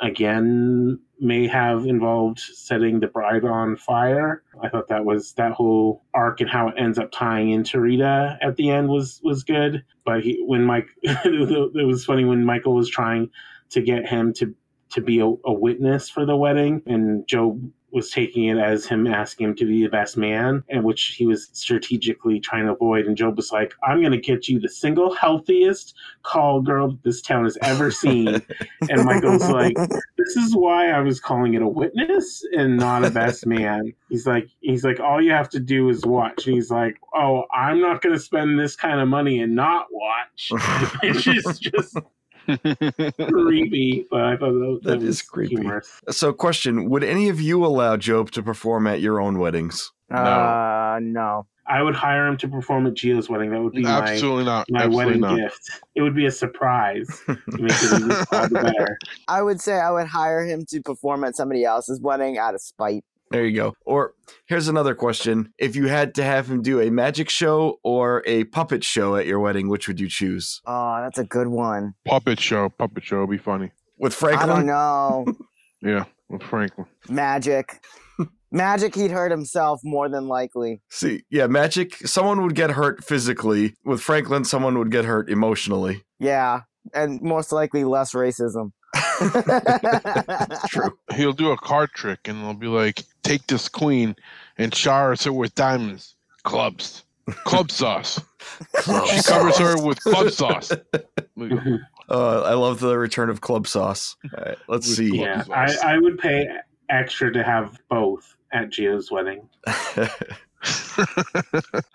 again 0.01 0.99
may 1.19 1.47
have 1.47 1.85
involved 1.85 2.39
setting 2.39 2.99
the 2.99 3.07
bride 3.07 3.43
on 3.43 3.75
fire. 3.75 4.43
I 4.61 4.69
thought 4.69 4.87
that 4.89 5.05
was 5.05 5.33
that 5.33 5.51
whole 5.51 6.03
arc 6.13 6.41
and 6.41 6.49
how 6.49 6.67
it 6.67 6.75
ends 6.77 6.99
up 6.99 7.11
tying 7.11 7.51
into 7.51 7.79
Rita 7.79 8.37
at 8.41 8.55
the 8.55 8.69
end 8.69 8.89
was 8.89 9.19
was 9.23 9.43
good. 9.43 9.83
But 10.05 10.23
he, 10.23 10.43
when 10.45 10.63
Mike, 10.63 10.87
it 11.03 11.87
was 11.87 12.05
funny 12.05 12.25
when 12.25 12.45
Michael 12.45 12.75
was 12.75 12.89
trying 12.89 13.29
to 13.69 13.81
get 13.81 14.07
him 14.07 14.33
to 14.33 14.53
to 14.89 15.01
be 15.01 15.19
a, 15.19 15.25
a 15.25 15.53
witness 15.53 16.09
for 16.09 16.25
the 16.25 16.37
wedding, 16.37 16.81
and 16.85 17.27
GOB 17.27 17.71
was 17.91 18.11
taking 18.11 18.45
it 18.45 18.57
as 18.57 18.85
him 18.85 19.07
asking 19.07 19.47
him 19.47 19.55
to 19.55 19.65
be 19.65 19.83
the 19.83 19.89
best 19.89 20.17
man, 20.17 20.63
and 20.69 20.83
which 20.83 21.15
he 21.17 21.25
was 21.25 21.49
strategically 21.53 22.39
trying 22.39 22.65
to 22.65 22.73
avoid. 22.73 23.05
And 23.05 23.17
GOB 23.17 23.35
was 23.37 23.51
like, 23.51 23.73
"I'm 23.83 24.01
going 24.01 24.11
to 24.11 24.17
get 24.17 24.47
you 24.47 24.59
the 24.59 24.69
single 24.69 25.13
healthiest 25.13 25.95
call 26.23 26.61
girl 26.61 26.97
this 27.03 27.21
town 27.21 27.45
has 27.45 27.57
ever 27.61 27.91
seen." 27.91 28.27
and 28.89 29.05
Michael's 29.05 29.49
like, 29.49 29.75
"This 30.17 30.35
is 30.35 30.55
why 30.55 30.89
I 30.89 30.99
was 30.99 31.19
calling 31.19 31.53
it 31.53 31.61
a 31.61 31.67
witness 31.67 32.43
and 32.51 32.77
not 32.77 33.05
a 33.05 33.11
best 33.11 33.45
man." 33.45 33.93
He's 34.09 34.27
like, 34.27 34.49
"He's 34.59 34.83
like, 34.83 34.99
all 34.99 35.21
you 35.21 35.31
have 35.31 35.49
to 35.49 35.59
do 35.59 35.89
is 35.89 36.05
watch." 36.05 36.45
And 36.45 36.55
he's 36.55 36.71
like, 36.71 36.97
"Oh, 37.15 37.45
I'm 37.53 37.79
not 37.79 38.01
going 38.01 38.13
to 38.13 38.21
spend 38.21 38.59
this 38.59 38.75
kind 38.75 38.99
of 38.99 39.07
money 39.07 39.39
and 39.39 39.55
not 39.55 39.87
watch." 39.91 40.51
it's 41.03 41.23
just 41.23 41.61
just 41.61 41.97
creepy, 42.47 44.05
but 44.09 44.21
I 44.21 44.37
thought 44.37 44.51
that, 44.51 44.79
that, 44.83 44.99
that 44.99 45.03
is 45.03 45.21
creepy. 45.21 45.55
Humorous. 45.55 46.01
So, 46.09 46.33
question: 46.33 46.89
Would 46.89 47.03
any 47.03 47.29
of 47.29 47.41
you 47.41 47.65
allow 47.65 47.95
GOB 47.95 48.31
to 48.31 48.43
perform 48.43 48.87
at 48.87 49.01
your 49.01 49.19
own 49.19 49.39
weddings? 49.39 49.91
No. 50.09 50.17
Uh, 50.17 50.99
no. 51.01 51.47
I 51.69 51.81
would 51.81 51.95
hire 51.95 52.27
him 52.27 52.37
to 52.37 52.47
perform 52.47 52.87
at 52.87 52.93
Gio's 52.93 53.29
wedding. 53.29 53.51
That 53.51 53.61
would 53.61 53.73
be 53.73 53.85
absolutely 53.85 54.45
my, 54.45 54.51
not 54.51 54.65
my 54.69 54.83
absolutely 54.83 55.05
wedding 55.05 55.21
not. 55.21 55.37
gift. 55.37 55.81
It 55.95 56.01
would 56.01 56.15
be 56.15 56.25
a 56.25 56.31
surprise. 56.31 57.07
make 57.27 57.37
it 57.71 58.27
all 58.31 58.49
better. 58.49 58.97
I 59.27 59.41
would 59.41 59.59
say 59.59 59.73
I 59.73 59.91
would 59.91 60.07
hire 60.07 60.45
him 60.45 60.65
to 60.69 60.81
perform 60.81 61.25
at 61.25 61.35
somebody 61.35 61.65
else's 61.65 61.99
wedding 61.99 62.37
out 62.37 62.55
of 62.55 62.61
spite. 62.61 63.03
There 63.31 63.45
you 63.45 63.55
go. 63.55 63.73
Or 63.85 64.13
here's 64.47 64.67
another 64.67 64.95
question. 64.95 65.53
If 65.57 65.75
you 65.75 65.87
had 65.87 66.15
to 66.15 66.23
have 66.23 66.49
him 66.49 66.61
do 66.61 66.79
a 66.79 66.89
magic 66.89 67.29
show 67.29 67.79
or 67.83 68.23
a 68.25 68.45
puppet 68.45 68.83
show 68.83 69.15
at 69.15 69.25
your 69.25 69.39
wedding, 69.39 69.67
which 69.67 69.87
would 69.87 69.99
you 69.99 70.07
choose? 70.07 70.61
Oh, 70.65 70.99
that's 71.01 71.17
a 71.17 71.25
good 71.25 71.47
one. 71.47 71.93
Puppet 72.05 72.39
show. 72.39 72.69
Puppet 72.69 73.03
show 73.03 73.21
would 73.21 73.29
be 73.29 73.37
funny. 73.37 73.71
With 73.97 74.13
Franklin? 74.13 74.49
I 74.49 74.53
don't 74.55 74.65
know. 74.65 75.25
yeah, 75.81 76.05
with 76.29 76.43
Franklin. 76.43 76.87
Magic. 77.09 77.81
Magic, 78.49 78.95
he'd 78.95 79.11
hurt 79.11 79.29
himself 79.29 79.81
more 79.83 80.07
than 80.07 80.27
likely. 80.27 80.81
See, 80.89 81.23
yeah, 81.29 81.47
magic, 81.47 81.95
someone 82.07 82.41
would 82.43 82.55
get 82.55 82.71
hurt 82.71 83.03
physically. 83.03 83.73
With 83.83 83.99
Franklin, 83.99 84.45
someone 84.45 84.77
would 84.79 84.89
get 84.89 85.03
hurt 85.03 85.29
emotionally. 85.29 86.03
Yeah, 86.19 86.61
and 86.93 87.21
most 87.21 87.51
likely 87.51 87.83
less 87.83 88.13
racism. 88.13 88.71
True. 90.69 90.97
He'll 91.15 91.33
do 91.33 91.51
a 91.51 91.57
card 91.57 91.91
trick 91.91 92.27
and 92.27 92.43
they'll 92.43 92.53
be 92.53 92.67
like, 92.67 93.03
take 93.23 93.45
this 93.47 93.67
queen 93.69 94.15
and 94.57 94.73
showers 94.73 95.23
her 95.23 95.33
with 95.33 95.55
diamonds, 95.55 96.15
clubs, 96.43 97.03
club 97.45 97.71
sauce. 97.71 98.21
Club 98.75 99.07
she 99.07 99.17
sauce. 99.17 99.27
covers 99.27 99.57
her 99.57 99.85
with 99.85 99.99
club 100.01 100.31
sauce. 100.31 100.71
Uh, 100.71 100.77
I 102.09 102.53
love 102.53 102.79
the 102.79 102.97
return 102.97 103.29
of 103.29 103.41
club 103.41 103.67
sauce. 103.67 104.15
All 104.23 104.43
right, 104.43 104.57
let's 104.69 104.87
with 104.87 104.97
see. 104.97 105.19
Yeah, 105.19 105.43
I, 105.51 105.75
I 105.83 105.97
would 105.97 106.17
pay 106.17 106.47
extra 106.89 107.33
to 107.33 107.43
have 107.43 107.77
both 107.89 108.35
at 108.53 108.69
Gio's 108.69 109.11
wedding. 109.11 109.49
I 109.65 110.09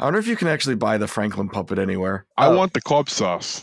wonder 0.01 0.19
if 0.19 0.27
you 0.27 0.37
can 0.37 0.49
actually 0.49 0.77
buy 0.77 0.99
the 0.99 1.09
Franklin 1.09 1.49
puppet 1.49 1.79
anywhere. 1.79 2.27
I 2.37 2.47
uh, 2.47 2.57
want 2.57 2.75
the 2.75 2.81
club 2.81 3.09
sauce. 3.09 3.61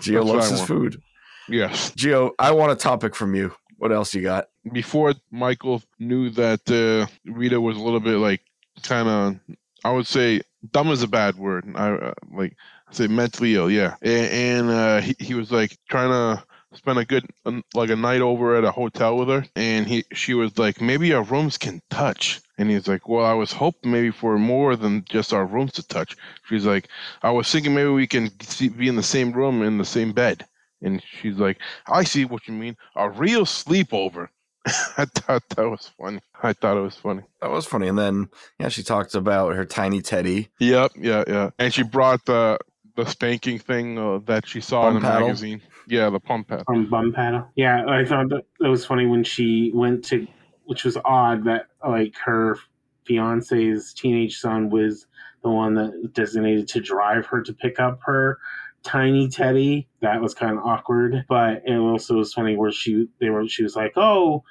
Gio 0.00 0.24
loves 0.24 0.50
his 0.50 0.60
food. 0.60 1.00
Yes. 1.48 1.92
Gio, 1.92 2.32
I 2.38 2.52
want 2.52 2.72
a 2.72 2.76
topic 2.76 3.14
from 3.14 3.34
you. 3.34 3.54
What 3.78 3.92
else 3.92 4.14
you 4.14 4.22
got? 4.22 4.48
Before 4.72 5.14
Michael 5.30 5.82
knew 5.98 6.30
that 6.30 6.70
uh, 6.70 7.06
Rita 7.30 7.60
was 7.60 7.76
a 7.76 7.80
little 7.80 8.00
bit 8.00 8.16
like 8.18 8.42
kind 8.82 9.08
of, 9.08 9.56
I 9.84 9.92
would 9.92 10.06
say, 10.06 10.42
dumb 10.72 10.88
is 10.88 11.02
a 11.02 11.08
bad 11.08 11.36
word. 11.36 11.64
I 11.74 11.90
uh, 11.90 12.14
like 12.32 12.56
I 12.88 12.92
say 12.92 13.06
mentally 13.06 13.54
ill, 13.54 13.70
yeah. 13.70 13.94
And, 14.02 14.68
and 14.68 14.70
uh, 14.70 15.00
he 15.00 15.16
he 15.18 15.34
was 15.34 15.50
like 15.52 15.76
trying 15.88 16.10
to 16.10 16.44
spend 16.74 16.98
a 16.98 17.04
good 17.04 17.26
like 17.74 17.90
a 17.90 17.96
night 17.96 18.20
over 18.20 18.56
at 18.56 18.64
a 18.64 18.72
hotel 18.72 19.16
with 19.16 19.28
her, 19.28 19.46
and 19.56 19.86
he 19.86 20.04
she 20.12 20.34
was 20.34 20.58
like, 20.58 20.80
maybe 20.80 21.12
our 21.12 21.22
rooms 21.22 21.56
can 21.56 21.80
touch. 21.88 22.40
And 22.58 22.68
he's 22.70 22.88
like, 22.88 23.08
Well, 23.08 23.24
I 23.24 23.34
was 23.34 23.52
hoping 23.52 23.92
maybe 23.92 24.10
for 24.10 24.36
more 24.38 24.74
than 24.74 25.04
just 25.04 25.32
our 25.32 25.46
rooms 25.46 25.72
to 25.74 25.86
touch. 25.86 26.16
She's 26.48 26.66
like, 26.66 26.88
I 27.22 27.30
was 27.30 27.50
thinking 27.50 27.74
maybe 27.74 27.90
we 27.90 28.08
can 28.08 28.30
see, 28.40 28.68
be 28.68 28.88
in 28.88 28.96
the 28.96 29.02
same 29.02 29.32
room 29.32 29.62
in 29.62 29.78
the 29.78 29.84
same 29.84 30.12
bed. 30.12 30.44
And 30.82 31.02
she's 31.02 31.36
like, 31.38 31.58
I 31.86 32.04
see 32.04 32.24
what 32.24 32.46
you 32.46 32.54
mean. 32.54 32.76
A 32.96 33.10
real 33.10 33.44
sleepover. 33.44 34.28
I 34.96 35.04
thought 35.06 35.42
that 35.50 35.68
was 35.68 35.90
funny. 35.98 36.20
I 36.42 36.52
thought 36.52 36.76
it 36.76 36.80
was 36.80 36.96
funny. 36.96 37.22
That 37.40 37.50
was 37.50 37.66
funny. 37.66 37.88
And 37.88 37.98
then 37.98 38.28
yeah, 38.58 38.68
she 38.68 38.82
talked 38.82 39.14
about 39.14 39.54
her 39.54 39.64
tiny 39.64 40.02
teddy. 40.02 40.48
Yep, 40.60 40.92
yeah, 40.96 41.24
yeah. 41.26 41.50
And 41.58 41.72
she 41.72 41.82
brought 41.82 42.24
the 42.26 42.58
the 42.96 43.06
spanking 43.06 43.58
thing 43.60 43.96
uh, 43.96 44.18
that 44.26 44.46
she 44.46 44.60
saw 44.60 44.88
in 44.88 44.94
Pump 44.94 45.02
the 45.02 45.08
paddle? 45.08 45.28
magazine. 45.28 45.62
Yeah, 45.86 46.10
the 46.10 46.20
pump 46.20 46.48
pad. 46.48 46.64
from 46.66 46.90
Bum 46.90 47.12
Paddle. 47.12 47.48
Yeah, 47.54 47.84
I 47.86 48.04
thought 48.04 48.28
that, 48.28 48.44
that 48.60 48.68
was 48.68 48.84
funny 48.84 49.06
when 49.06 49.24
she 49.24 49.70
went 49.72 50.04
to, 50.06 50.26
which 50.64 50.84
was 50.84 50.98
odd 51.04 51.44
that 51.44 51.66
like 51.86 52.14
her 52.24 52.58
fiance's 53.06 53.94
teenage 53.94 54.38
son 54.38 54.68
was 54.68 55.06
the 55.42 55.48
one 55.48 55.74
that 55.74 56.12
designated 56.12 56.68
to 56.68 56.80
drive 56.80 57.24
her 57.26 57.40
to 57.42 57.54
pick 57.54 57.80
up 57.80 58.00
her 58.02 58.38
tiny 58.84 59.28
teddy. 59.28 59.88
That 60.00 60.20
was 60.20 60.34
kind 60.34 60.58
of 60.58 60.64
awkward, 60.64 61.24
but 61.28 61.62
it 61.66 61.76
also 61.76 62.16
was 62.16 62.32
funny 62.32 62.56
where 62.56 62.72
she 62.72 63.08
they 63.20 63.30
were 63.30 63.46
she 63.48 63.62
was 63.62 63.76
like, 63.76 63.92
oh. 63.96 64.44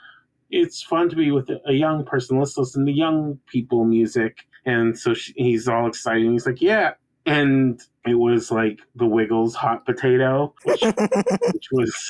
It's 0.49 0.81
fun 0.81 1.09
to 1.09 1.15
be 1.17 1.31
with 1.31 1.49
a 1.65 1.73
young 1.73 2.05
person. 2.05 2.39
Let's 2.39 2.57
listen 2.57 2.85
to 2.85 2.91
young 2.91 3.37
people 3.47 3.83
music. 3.83 4.47
And 4.65 4.97
so 4.97 5.13
she, 5.13 5.33
he's 5.35 5.67
all 5.67 5.87
excited. 5.87 6.31
He's 6.31 6.45
like, 6.45 6.61
"Yeah." 6.61 6.93
And 7.25 7.81
it 8.05 8.13
was 8.15 8.49
like 8.49 8.79
the 8.95 9.05
Wiggles 9.05 9.55
hot 9.55 9.85
potato, 9.85 10.53
which, 10.63 10.81
which 11.53 11.67
was 11.73 12.09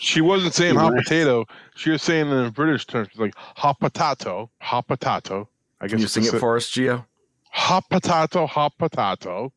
She 0.00 0.20
wasn't 0.20 0.54
saying 0.54 0.74
hot 0.74 0.94
Right. 0.94 1.04
potato. 1.04 1.44
She 1.76 1.90
was 1.90 2.02
saying 2.02 2.28
in 2.30 2.50
British 2.50 2.86
terms, 2.86 3.08
like 3.16 3.34
hot 3.36 3.78
potato, 3.78 4.50
hot 4.60 4.88
potato. 4.88 5.48
I 5.80 5.86
guess 5.86 5.92
Can 5.92 6.00
you 6.00 6.08
sing 6.08 6.24
a 6.28 6.34
it 6.34 6.40
for 6.40 6.56
us, 6.56 6.68
Gio? 6.72 7.06
Hot 7.52 7.88
potato, 7.88 8.46
hot 8.46 8.76
potato. 8.78 9.52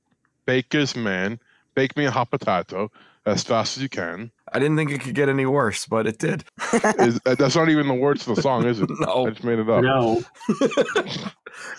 Baker's 0.45 0.95
man, 0.95 1.39
bake 1.75 1.95
me 1.97 2.05
a 2.05 2.11
hot 2.11 2.31
potato 2.31 2.91
as 3.25 3.43
fast 3.43 3.77
as 3.77 3.83
you 3.83 3.89
can. 3.89 4.31
I 4.51 4.59
didn't 4.59 4.77
think 4.77 4.91
it 4.91 5.01
could 5.01 5.13
get 5.15 5.29
any 5.29 5.45
worse, 5.45 5.85
but 5.85 6.07
it 6.07 6.17
did. 6.17 6.43
Is, 6.99 7.19
uh, 7.25 7.35
that's 7.35 7.55
not 7.55 7.69
even 7.69 7.87
the 7.87 7.93
words 7.93 8.25
to 8.25 8.33
the 8.33 8.41
song, 8.41 8.65
is 8.65 8.79
it? 8.79 8.89
I 9.01 9.05
No, 9.05 9.29
just 9.29 9.43
made 9.43 9.59
it 9.59 9.69
up. 9.69 9.83
no. 9.83 10.23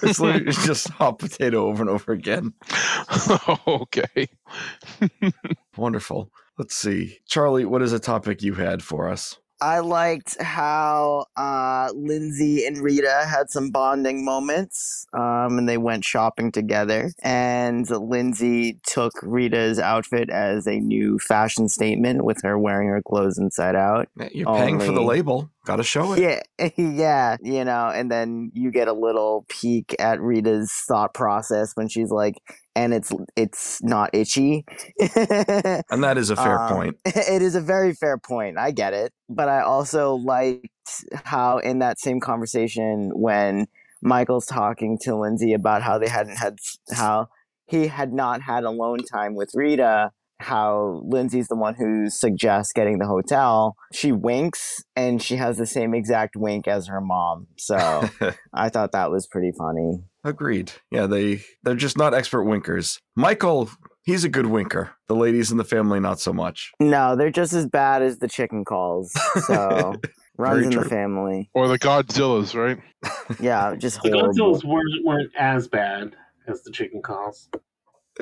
it's 0.03 0.21
literally 0.21 0.47
it's 0.47 0.65
just 0.65 0.89
hot 0.91 1.19
potato 1.19 1.67
over 1.67 1.83
and 1.83 1.91
over 1.91 2.13
again. 2.13 2.53
okay. 3.67 4.29
Wonderful. 5.77 6.31
Let's 6.59 6.75
see. 6.77 7.19
Charlie, 7.27 7.65
what 7.65 7.83
is 7.83 7.93
a 7.93 7.99
topic 7.99 8.43
you 8.43 8.55
had 8.55 8.83
for 8.83 9.09
us? 9.09 9.39
I 9.63 9.81
liked 9.81 10.41
how 10.41 11.27
uh, 11.37 11.91
Lindsay 11.95 12.65
and 12.65 12.79
Rita 12.79 13.25
had 13.27 13.51
some 13.51 13.71
bonding 13.71 14.25
moments, 14.25 15.07
um, 15.13 15.59
and 15.59 15.69
they 15.69 15.79
went 15.79 16.05
shopping 16.05 16.51
together. 16.51 17.13
And 17.23 17.89
Lindsay 17.91 18.81
took 18.87 19.13
Rita's 19.23 19.79
outfit 19.79 20.31
as 20.31 20.67
a 20.67 20.81
new 20.81 21.19
fashion 21.19 21.69
statement, 21.69 22.25
with 22.25 22.43
her 22.43 22.59
wearing 22.59 22.89
her 22.89 23.03
clothes 23.03 23.39
inside 23.39 23.77
out. 23.77 24.09
You're 24.33 24.47
paying 24.47 24.81
for 24.81 24.93
the 24.93 25.03
label. 25.03 25.51
Got 25.71 25.77
to 25.77 25.85
show 25.85 26.15
it. 26.15 26.43
Yeah, 26.59 26.69
yeah, 26.77 27.37
you 27.41 27.65
know, 27.65 27.93
and 27.95 28.11
then 28.11 28.51
you 28.55 28.73
get 28.73 28.89
a 28.89 28.93
little 28.93 29.47
peek 29.49 29.95
at 30.01 30.21
Rita's 30.21 30.73
thought 30.89 31.15
process 31.15 31.71
when 31.77 31.89
she's 31.89 32.11
like, 32.11 32.35
"And 32.75 32.93
it's 32.93 33.13
it's 33.37 33.81
not 33.81 34.11
itchy." 34.13 34.65
And 35.15 36.03
that 36.03 36.19
is 36.19 36.29
a 36.31 36.35
fair 36.35 36.59
Um, 36.59 36.75
point. 36.75 36.97
it 37.05 37.41
is 37.41 37.55
a 37.55 37.61
very 37.61 37.95
fair 37.95 38.19
point. 38.19 38.59
I 38.59 38.73
get 38.73 38.95
it. 38.95 39.13
But 39.29 39.49
I 39.49 39.61
also 39.61 40.17
liked 40.17 40.67
how, 41.25 41.59
in 41.59 41.79
that 41.79 42.01
same 42.01 42.19
conversation, 42.19 43.13
when 43.15 43.69
Michael's 44.03 44.47
talking 44.47 44.99
to 45.03 45.15
Lindsay 45.15 45.53
about 45.53 45.83
how 45.83 45.99
they 45.99 46.09
hadn't 46.09 46.37
had, 46.37 46.57
how 46.93 47.29
he 47.67 47.87
had 47.87 48.13
not 48.13 48.43
had 48.43 48.65
alone 48.65 49.05
time 49.05 49.37
with 49.37 49.51
Rita, 49.55 50.11
how 50.41 51.03
Lindsay's 51.05 51.49
the 51.49 51.57
one 51.57 51.75
who 51.75 52.09
suggests 52.09 52.73
getting 52.73 52.99
the 52.99 53.07
hotel, 53.07 53.77
she 53.93 54.11
winks 54.13 54.83
and 54.97 55.23
she 55.23 55.37
has 55.37 55.59
the 55.59 55.67
same 55.67 55.95
exact 55.95 56.35
wink 56.37 56.67
as 56.67 56.89
her 56.89 57.01
mom. 57.01 57.47
So 57.57 57.77
I 58.55 58.69
thought 58.71 58.93
that 58.93 59.11
was 59.11 59.27
pretty 59.27 59.53
funny. 59.57 60.03
Agreed. 60.25 60.73
Yeah, 60.91 61.07
they 61.07 61.43
they're 61.63 61.75
just 61.75 61.97
not 61.97 62.15
expert 62.15 62.45
winkers. 62.45 62.99
Michael, 63.17 63.71
he's 64.03 64.25
a 64.25 64.29
good 64.29 64.47
winker. 64.47 64.93
The 65.09 65.15
ladies 65.15 65.51
in 65.51 65.59
the 65.59 65.65
family 65.65 66.01
not 66.01 66.21
so 66.21 66.33
much. 66.33 66.73
No, 66.81 67.17
they're 67.17 67.31
just 67.31 67.53
as 67.53 67.67
bad 67.67 68.03
as 68.03 68.19
the 68.19 68.29
chicken 68.29 68.65
calls. 68.65 69.13
So 69.47 69.95
runs 70.39 70.61
Very 70.61 70.75
in 70.75 70.81
the 70.83 70.89
family. 70.89 71.51
Or 71.55 71.69
the 71.69 71.79
Godzillas, 71.79 72.55
right? 72.55 72.79
Yeah, 73.41 73.75
just 73.79 74.03
The 74.03 74.11
horrible. 74.11 74.35
Godzillas 74.35 74.65
weren't, 74.65 75.05
weren't 75.05 75.33
as 75.39 75.69
bad 75.69 76.17
as 76.47 76.63
the 76.63 76.71
chicken 76.71 77.03
calls. 77.03 77.49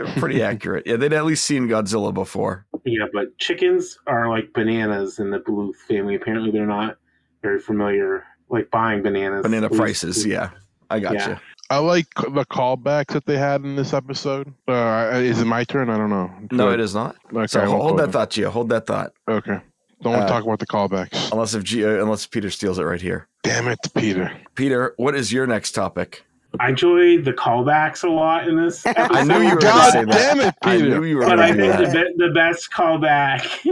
They're 0.04 0.14
pretty 0.20 0.42
accurate. 0.42 0.86
Yeah, 0.86 0.94
they'd 0.96 1.12
at 1.12 1.24
least 1.24 1.44
seen 1.44 1.66
Godzilla 1.66 2.14
before. 2.14 2.64
Yeah, 2.84 3.06
but 3.12 3.36
chickens 3.38 3.98
are 4.06 4.28
like 4.28 4.52
bananas 4.52 5.18
in 5.18 5.30
the 5.30 5.40
Bluth 5.40 5.74
family. 5.88 6.14
Apparently, 6.14 6.52
they're 6.52 6.66
not 6.66 6.98
very 7.42 7.58
familiar, 7.58 8.24
like 8.48 8.70
buying 8.70 9.02
bananas. 9.02 9.42
Banana 9.42 9.68
prices, 9.68 10.24
yeah. 10.24 10.50
I 10.88 11.00
got 11.00 11.14
Yeah. 11.14 11.28
you. 11.30 11.36
I 11.70 11.78
like 11.78 12.06
the 12.14 12.46
callbacks 12.46 13.12
that 13.12 13.26
they 13.26 13.36
had 13.36 13.62
in 13.62 13.74
this 13.76 13.92
episode. 13.92 14.54
Uh, 14.68 15.10
is 15.14 15.40
it 15.40 15.44
my 15.46 15.64
turn? 15.64 15.90
I 15.90 15.98
don't 15.98 16.08
know. 16.10 16.30
No, 16.52 16.70
it 16.70 16.78
is 16.80 16.94
not. 16.94 17.16
Okay, 17.34 17.46
So 17.48 17.66
hold 17.66 17.98
go 17.98 18.06
that 18.06 18.12
thought, 18.12 18.30
Gio. 18.30 18.46
Hold 18.50 18.68
that 18.70 18.86
thought. 18.86 19.12
Okay. 19.28 19.58
Don't 20.00 20.12
want 20.12 20.22
Uh, 20.22 20.26
to 20.28 20.32
talk 20.32 20.44
about 20.44 20.60
the 20.60 20.66
callbacks. 20.66 21.32
Unless 21.32 21.54
if 21.54 21.64
Gio, 21.64 22.00
unless 22.00 22.24
Peter 22.24 22.50
steals 22.50 22.78
it 22.78 22.84
right 22.84 23.00
here. 23.02 23.26
Damn 23.42 23.66
it, 23.68 23.80
Peter. 23.96 24.30
Peter, 24.54 24.94
what 24.96 25.14
is 25.16 25.32
your 25.32 25.46
next 25.46 25.72
topic? 25.72 26.24
I 26.60 26.70
enjoyed 26.70 27.24
the 27.24 27.32
callbacks 27.32 28.04
a 28.04 28.08
lot 28.08 28.48
in 28.48 28.56
this. 28.56 28.84
Episode, 28.86 29.12
I 29.16 29.22
knew 29.24 29.40
you 29.40 29.54
were 29.54 29.60
God 29.60 29.92
going 29.92 30.06
to 30.08 30.12
say 30.12 30.18
that. 30.20 30.36
damn 30.36 30.48
it, 30.48 30.54
I 30.62 30.76
knew 30.78 31.04
you 31.04 31.16
were 31.18 31.26
but 31.26 31.40
I 31.40 31.50
to 31.50 31.56
do 31.56 31.60
think 31.60 31.76
the, 31.78 31.84
that. 31.86 31.92
be- 32.16 32.26
the 32.26 32.32
best 32.34 32.70
callback 32.70 33.66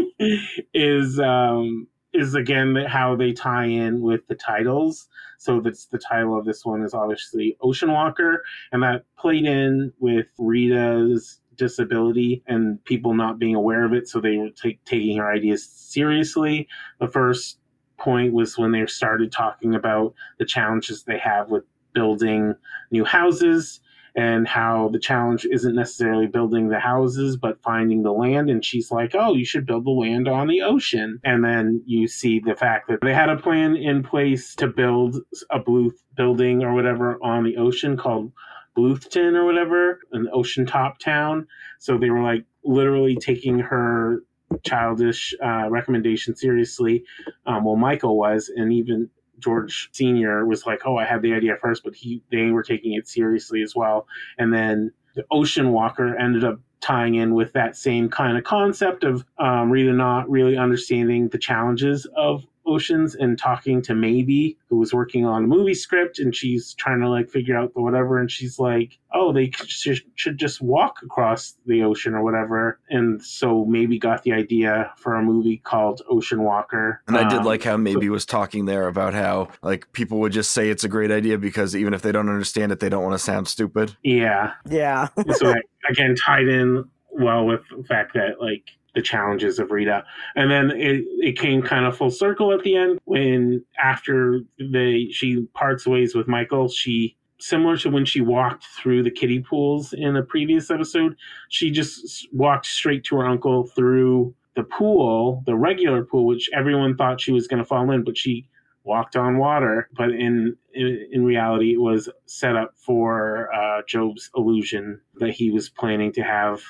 is 0.74 1.18
um, 1.20 1.86
is 2.12 2.34
again 2.34 2.74
that 2.74 2.88
how 2.88 3.16
they 3.16 3.32
tie 3.32 3.66
in 3.66 4.00
with 4.00 4.26
the 4.28 4.34
titles. 4.34 5.08
So 5.38 5.60
that's 5.60 5.86
the 5.86 5.98
title 5.98 6.38
of 6.38 6.44
this 6.44 6.64
one 6.64 6.82
is 6.82 6.94
obviously 6.94 7.56
Ocean 7.60 7.92
Walker, 7.92 8.42
and 8.72 8.82
that 8.82 9.04
played 9.18 9.44
in 9.44 9.92
with 9.98 10.26
Rita's 10.38 11.40
disability 11.56 12.42
and 12.46 12.82
people 12.84 13.14
not 13.14 13.38
being 13.38 13.54
aware 13.54 13.84
of 13.84 13.92
it, 13.92 14.08
so 14.08 14.20
they 14.20 14.36
were 14.36 14.50
take, 14.50 14.84
taking 14.84 15.18
her 15.18 15.30
ideas 15.30 15.66
seriously. 15.68 16.68
The 17.00 17.08
first 17.08 17.58
point 17.98 18.32
was 18.32 18.58
when 18.58 18.72
they 18.72 18.86
started 18.86 19.32
talking 19.32 19.74
about 19.74 20.14
the 20.38 20.44
challenges 20.44 21.04
they 21.04 21.18
have 21.18 21.50
with 21.50 21.64
building 21.96 22.54
new 22.90 23.04
houses 23.04 23.80
and 24.14 24.46
how 24.46 24.88
the 24.92 24.98
challenge 24.98 25.46
isn't 25.50 25.74
necessarily 25.74 26.26
building 26.26 26.68
the 26.68 26.78
houses 26.78 27.36
but 27.36 27.60
finding 27.62 28.02
the 28.02 28.12
land. 28.12 28.50
And 28.50 28.64
she's 28.64 28.90
like 28.90 29.14
oh 29.14 29.34
you 29.34 29.46
should 29.46 29.66
build 29.66 29.86
the 29.86 29.90
land 29.90 30.28
on 30.28 30.46
the 30.46 30.62
ocean. 30.62 31.18
And 31.24 31.42
then 31.42 31.82
you 31.86 32.06
see 32.06 32.38
the 32.38 32.54
fact 32.54 32.88
that 32.88 33.00
they 33.00 33.14
had 33.14 33.30
a 33.30 33.36
plan 33.36 33.76
in 33.76 34.02
place 34.02 34.54
to 34.56 34.68
build 34.68 35.16
a 35.50 35.58
blue 35.58 35.92
building 36.16 36.62
or 36.62 36.74
whatever 36.74 37.18
on 37.22 37.44
the 37.44 37.56
ocean 37.56 37.96
called 37.96 38.30
Bluthton 38.76 39.34
or 39.34 39.46
whatever 39.46 40.00
an 40.12 40.28
ocean 40.34 40.66
top 40.66 40.98
town. 40.98 41.46
So 41.78 41.96
they 41.96 42.10
were 42.10 42.22
like 42.22 42.44
literally 42.62 43.16
taking 43.16 43.58
her 43.58 44.22
childish 44.62 45.34
uh, 45.44 45.68
recommendation 45.68 46.36
seriously 46.36 47.04
um, 47.46 47.64
well 47.64 47.76
michael 47.76 48.16
was 48.16 48.50
and 48.54 48.72
even 48.72 49.10
George 49.38 49.90
Senior 49.92 50.46
was 50.46 50.66
like, 50.66 50.80
"Oh, 50.84 50.96
I 50.96 51.04
had 51.04 51.22
the 51.22 51.34
idea 51.34 51.56
first, 51.60 51.84
but 51.84 51.94
he 51.94 52.22
they 52.30 52.50
were 52.50 52.62
taking 52.62 52.94
it 52.94 53.08
seriously 53.08 53.62
as 53.62 53.74
well." 53.74 54.06
And 54.38 54.52
then 54.52 54.92
the 55.14 55.24
Ocean 55.30 55.72
Walker 55.72 56.16
ended 56.16 56.44
up 56.44 56.60
tying 56.80 57.14
in 57.14 57.34
with 57.34 57.52
that 57.54 57.76
same 57.76 58.08
kind 58.08 58.36
of 58.36 58.44
concept 58.44 59.02
of 59.02 59.24
um, 59.38 59.70
Rita 59.70 59.92
not 59.92 60.28
really 60.28 60.56
understanding 60.56 61.28
the 61.28 61.38
challenges 61.38 62.06
of 62.16 62.44
oceans 62.66 63.14
and 63.14 63.38
talking 63.38 63.82
to 63.82 63.94
Maybe, 63.94 64.58
who 64.68 64.76
was 64.76 64.92
working 64.92 65.24
on 65.24 65.44
a 65.44 65.46
movie 65.46 65.74
script, 65.74 66.18
and 66.18 66.34
she's 66.34 66.74
trying 66.74 67.00
to 67.00 67.08
like 67.08 67.28
figure 67.28 67.56
out 67.56 67.74
the 67.74 67.80
whatever, 67.80 68.18
and 68.18 68.30
she's 68.30 68.58
like, 68.58 68.98
"Oh, 69.14 69.32
they 69.32 69.50
should, 69.66 70.00
should 70.14 70.38
just 70.38 70.60
walk 70.60 70.98
across 71.02 71.56
the 71.66 71.82
ocean 71.82 72.14
or 72.14 72.22
whatever." 72.22 72.78
And 72.90 73.22
so 73.22 73.64
Maybe 73.64 73.98
got 73.98 74.22
the 74.22 74.32
idea 74.32 74.92
for 74.96 75.14
a 75.14 75.22
movie 75.22 75.58
called 75.58 76.02
Ocean 76.08 76.42
Walker. 76.42 77.02
And 77.06 77.16
I 77.16 77.28
did 77.28 77.40
Um, 77.40 77.44
like 77.44 77.62
how 77.62 77.76
maybe 77.76 78.08
was 78.08 78.24
talking 78.26 78.64
there 78.64 78.86
about 78.88 79.14
how 79.14 79.48
like 79.62 79.92
people 79.92 80.18
would 80.20 80.32
just 80.32 80.50
say 80.52 80.70
it's 80.70 80.84
a 80.84 80.88
great 80.88 81.10
idea 81.10 81.38
because 81.38 81.74
even 81.76 81.94
if 81.94 82.02
they 82.02 82.12
don't 82.12 82.28
understand 82.28 82.72
it, 82.72 82.80
they 82.80 82.88
don't 82.88 83.02
want 83.02 83.14
to 83.14 83.18
sound 83.18 83.48
stupid. 83.48 83.96
yeah. 84.02 84.52
Yeah. 84.68 85.08
so 85.16 85.22
that, 85.52 85.62
again 85.88 86.14
tied 86.14 86.48
in 86.48 86.84
well 87.10 87.46
with 87.46 87.60
the 87.76 87.84
fact 87.84 88.14
that 88.14 88.40
like 88.40 88.64
the 88.96 89.02
challenges 89.02 89.60
of 89.60 89.70
Rita, 89.70 90.04
and 90.34 90.50
then 90.50 90.70
it, 90.72 91.04
it 91.20 91.38
came 91.38 91.62
kind 91.62 91.84
of 91.84 91.96
full 91.96 92.10
circle 92.10 92.52
at 92.52 92.64
the 92.64 92.74
end 92.74 92.98
when 93.04 93.62
after 93.80 94.40
they 94.58 95.08
she 95.12 95.42
parts 95.54 95.86
ways 95.86 96.14
with 96.14 96.26
Michael, 96.26 96.68
she 96.68 97.14
similar 97.38 97.76
to 97.76 97.90
when 97.90 98.06
she 98.06 98.22
walked 98.22 98.64
through 98.64 99.02
the 99.02 99.10
kiddie 99.10 99.40
pools 99.40 99.92
in 99.92 100.16
a 100.16 100.22
previous 100.22 100.70
episode, 100.70 101.14
she 101.50 101.70
just 101.70 102.26
walked 102.32 102.64
straight 102.64 103.04
to 103.04 103.16
her 103.16 103.26
uncle 103.26 103.66
through 103.66 104.34
the 104.54 104.64
pool, 104.64 105.42
the 105.44 105.54
regular 105.54 106.02
pool, 106.02 106.24
which 106.24 106.48
everyone 106.54 106.96
thought 106.96 107.20
she 107.20 107.32
was 107.32 107.46
going 107.46 107.58
to 107.58 107.64
fall 107.64 107.90
in, 107.90 108.02
but 108.02 108.16
she 108.16 108.48
walked 108.84 109.14
on 109.14 109.36
water. 109.36 109.90
But 109.94 110.12
in 110.12 110.56
in, 110.72 111.06
in 111.12 111.24
reality, 111.24 111.74
it 111.74 111.80
was 111.80 112.08
set 112.24 112.56
up 112.56 112.72
for 112.76 113.52
uh, 113.54 113.82
GOB's 113.92 114.30
illusion 114.34 115.00
that 115.16 115.32
he 115.32 115.50
was 115.50 115.68
planning 115.68 116.12
to 116.12 116.22
have 116.22 116.62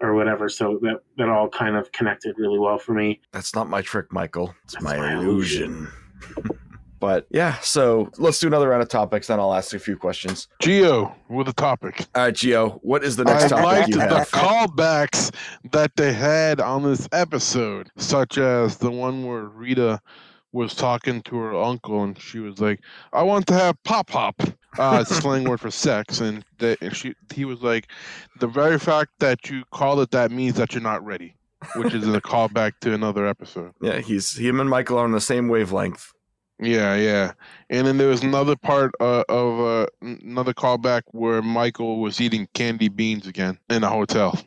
or 0.00 0.14
whatever. 0.14 0.48
So 0.48 0.78
that 0.82 1.00
that 1.16 1.28
all 1.28 1.48
kind 1.48 1.76
of 1.76 1.90
connected 1.92 2.36
really 2.38 2.58
well 2.58 2.78
for 2.78 2.92
me. 2.92 3.20
That's 3.32 3.54
not 3.54 3.68
my 3.68 3.82
trick, 3.82 4.12
Michael. 4.12 4.54
It's 4.64 4.74
That's 4.74 4.84
my, 4.84 4.96
my 4.96 5.14
illusion. 5.14 5.88
But 7.00 7.26
yeah, 7.28 7.58
so 7.60 8.10
let's 8.16 8.38
do 8.38 8.46
another 8.46 8.70
round 8.70 8.82
of 8.82 8.88
topics, 8.88 9.26
then 9.26 9.38
I'll 9.38 9.52
ask 9.52 9.74
a 9.74 9.78
few 9.78 9.94
questions. 9.94 10.48
Geo 10.62 11.14
with 11.28 11.48
a 11.48 11.52
topic. 11.52 12.06
All 12.14 12.22
right, 12.22 12.32
Gio, 12.32 12.78
what 12.82 13.04
is 13.04 13.16
the 13.16 13.24
next 13.24 13.44
I 13.44 13.48
topic 13.48 13.64
liked 13.64 13.88
you 13.90 13.96
the 13.96 14.08
have? 14.08 14.30
callbacks 14.30 15.30
that 15.72 15.94
they 15.96 16.14
had 16.14 16.62
on 16.62 16.82
this 16.82 17.06
episode, 17.12 17.90
such 17.98 18.38
as 18.38 18.78
the 18.78 18.90
one 18.90 19.26
where 19.26 19.44
Rita 19.44 20.00
was 20.52 20.74
talking 20.74 21.20
to 21.22 21.36
her 21.36 21.54
uncle 21.54 22.04
and 22.04 22.18
she 22.18 22.38
was 22.38 22.58
like, 22.60 22.80
"I 23.12 23.22
want 23.22 23.46
to 23.48 23.54
have 23.54 23.76
pop 23.82 24.08
hop." 24.08 24.40
Uh, 24.78 25.04
slang 25.04 25.44
word 25.44 25.60
for 25.60 25.70
sex, 25.70 26.20
and, 26.20 26.44
that 26.58 26.80
and 26.82 26.96
she 26.96 27.14
he 27.32 27.44
was 27.44 27.62
like, 27.62 27.88
"The 28.40 28.46
very 28.46 28.78
fact 28.78 29.12
that 29.20 29.48
you 29.48 29.64
call 29.70 30.00
it 30.00 30.10
that 30.10 30.30
means 30.30 30.56
that 30.56 30.74
you're 30.74 30.82
not 30.82 31.04
ready," 31.04 31.36
which 31.76 31.94
is 31.94 32.06
a 32.08 32.20
callback 32.20 32.72
to 32.80 32.92
another 32.92 33.26
episode. 33.26 33.72
Yeah, 33.80 34.00
he's 34.00 34.36
him 34.36 34.60
and 34.60 34.68
Michael 34.68 34.98
are 34.98 35.04
on 35.04 35.12
the 35.12 35.20
same 35.20 35.48
wavelength. 35.48 36.12
Yeah, 36.60 36.94
yeah. 36.94 37.32
And 37.68 37.86
then 37.86 37.96
there 37.98 38.08
was 38.08 38.22
another 38.22 38.56
part 38.56 38.92
uh, 39.00 39.24
of 39.28 39.60
uh, 39.60 39.86
another 40.00 40.54
callback 40.54 41.02
where 41.10 41.42
Michael 41.42 42.00
was 42.00 42.20
eating 42.20 42.48
candy 42.54 42.88
beans 42.88 43.26
again 43.26 43.58
in 43.70 43.82
a 43.82 43.88
hotel. 43.88 44.38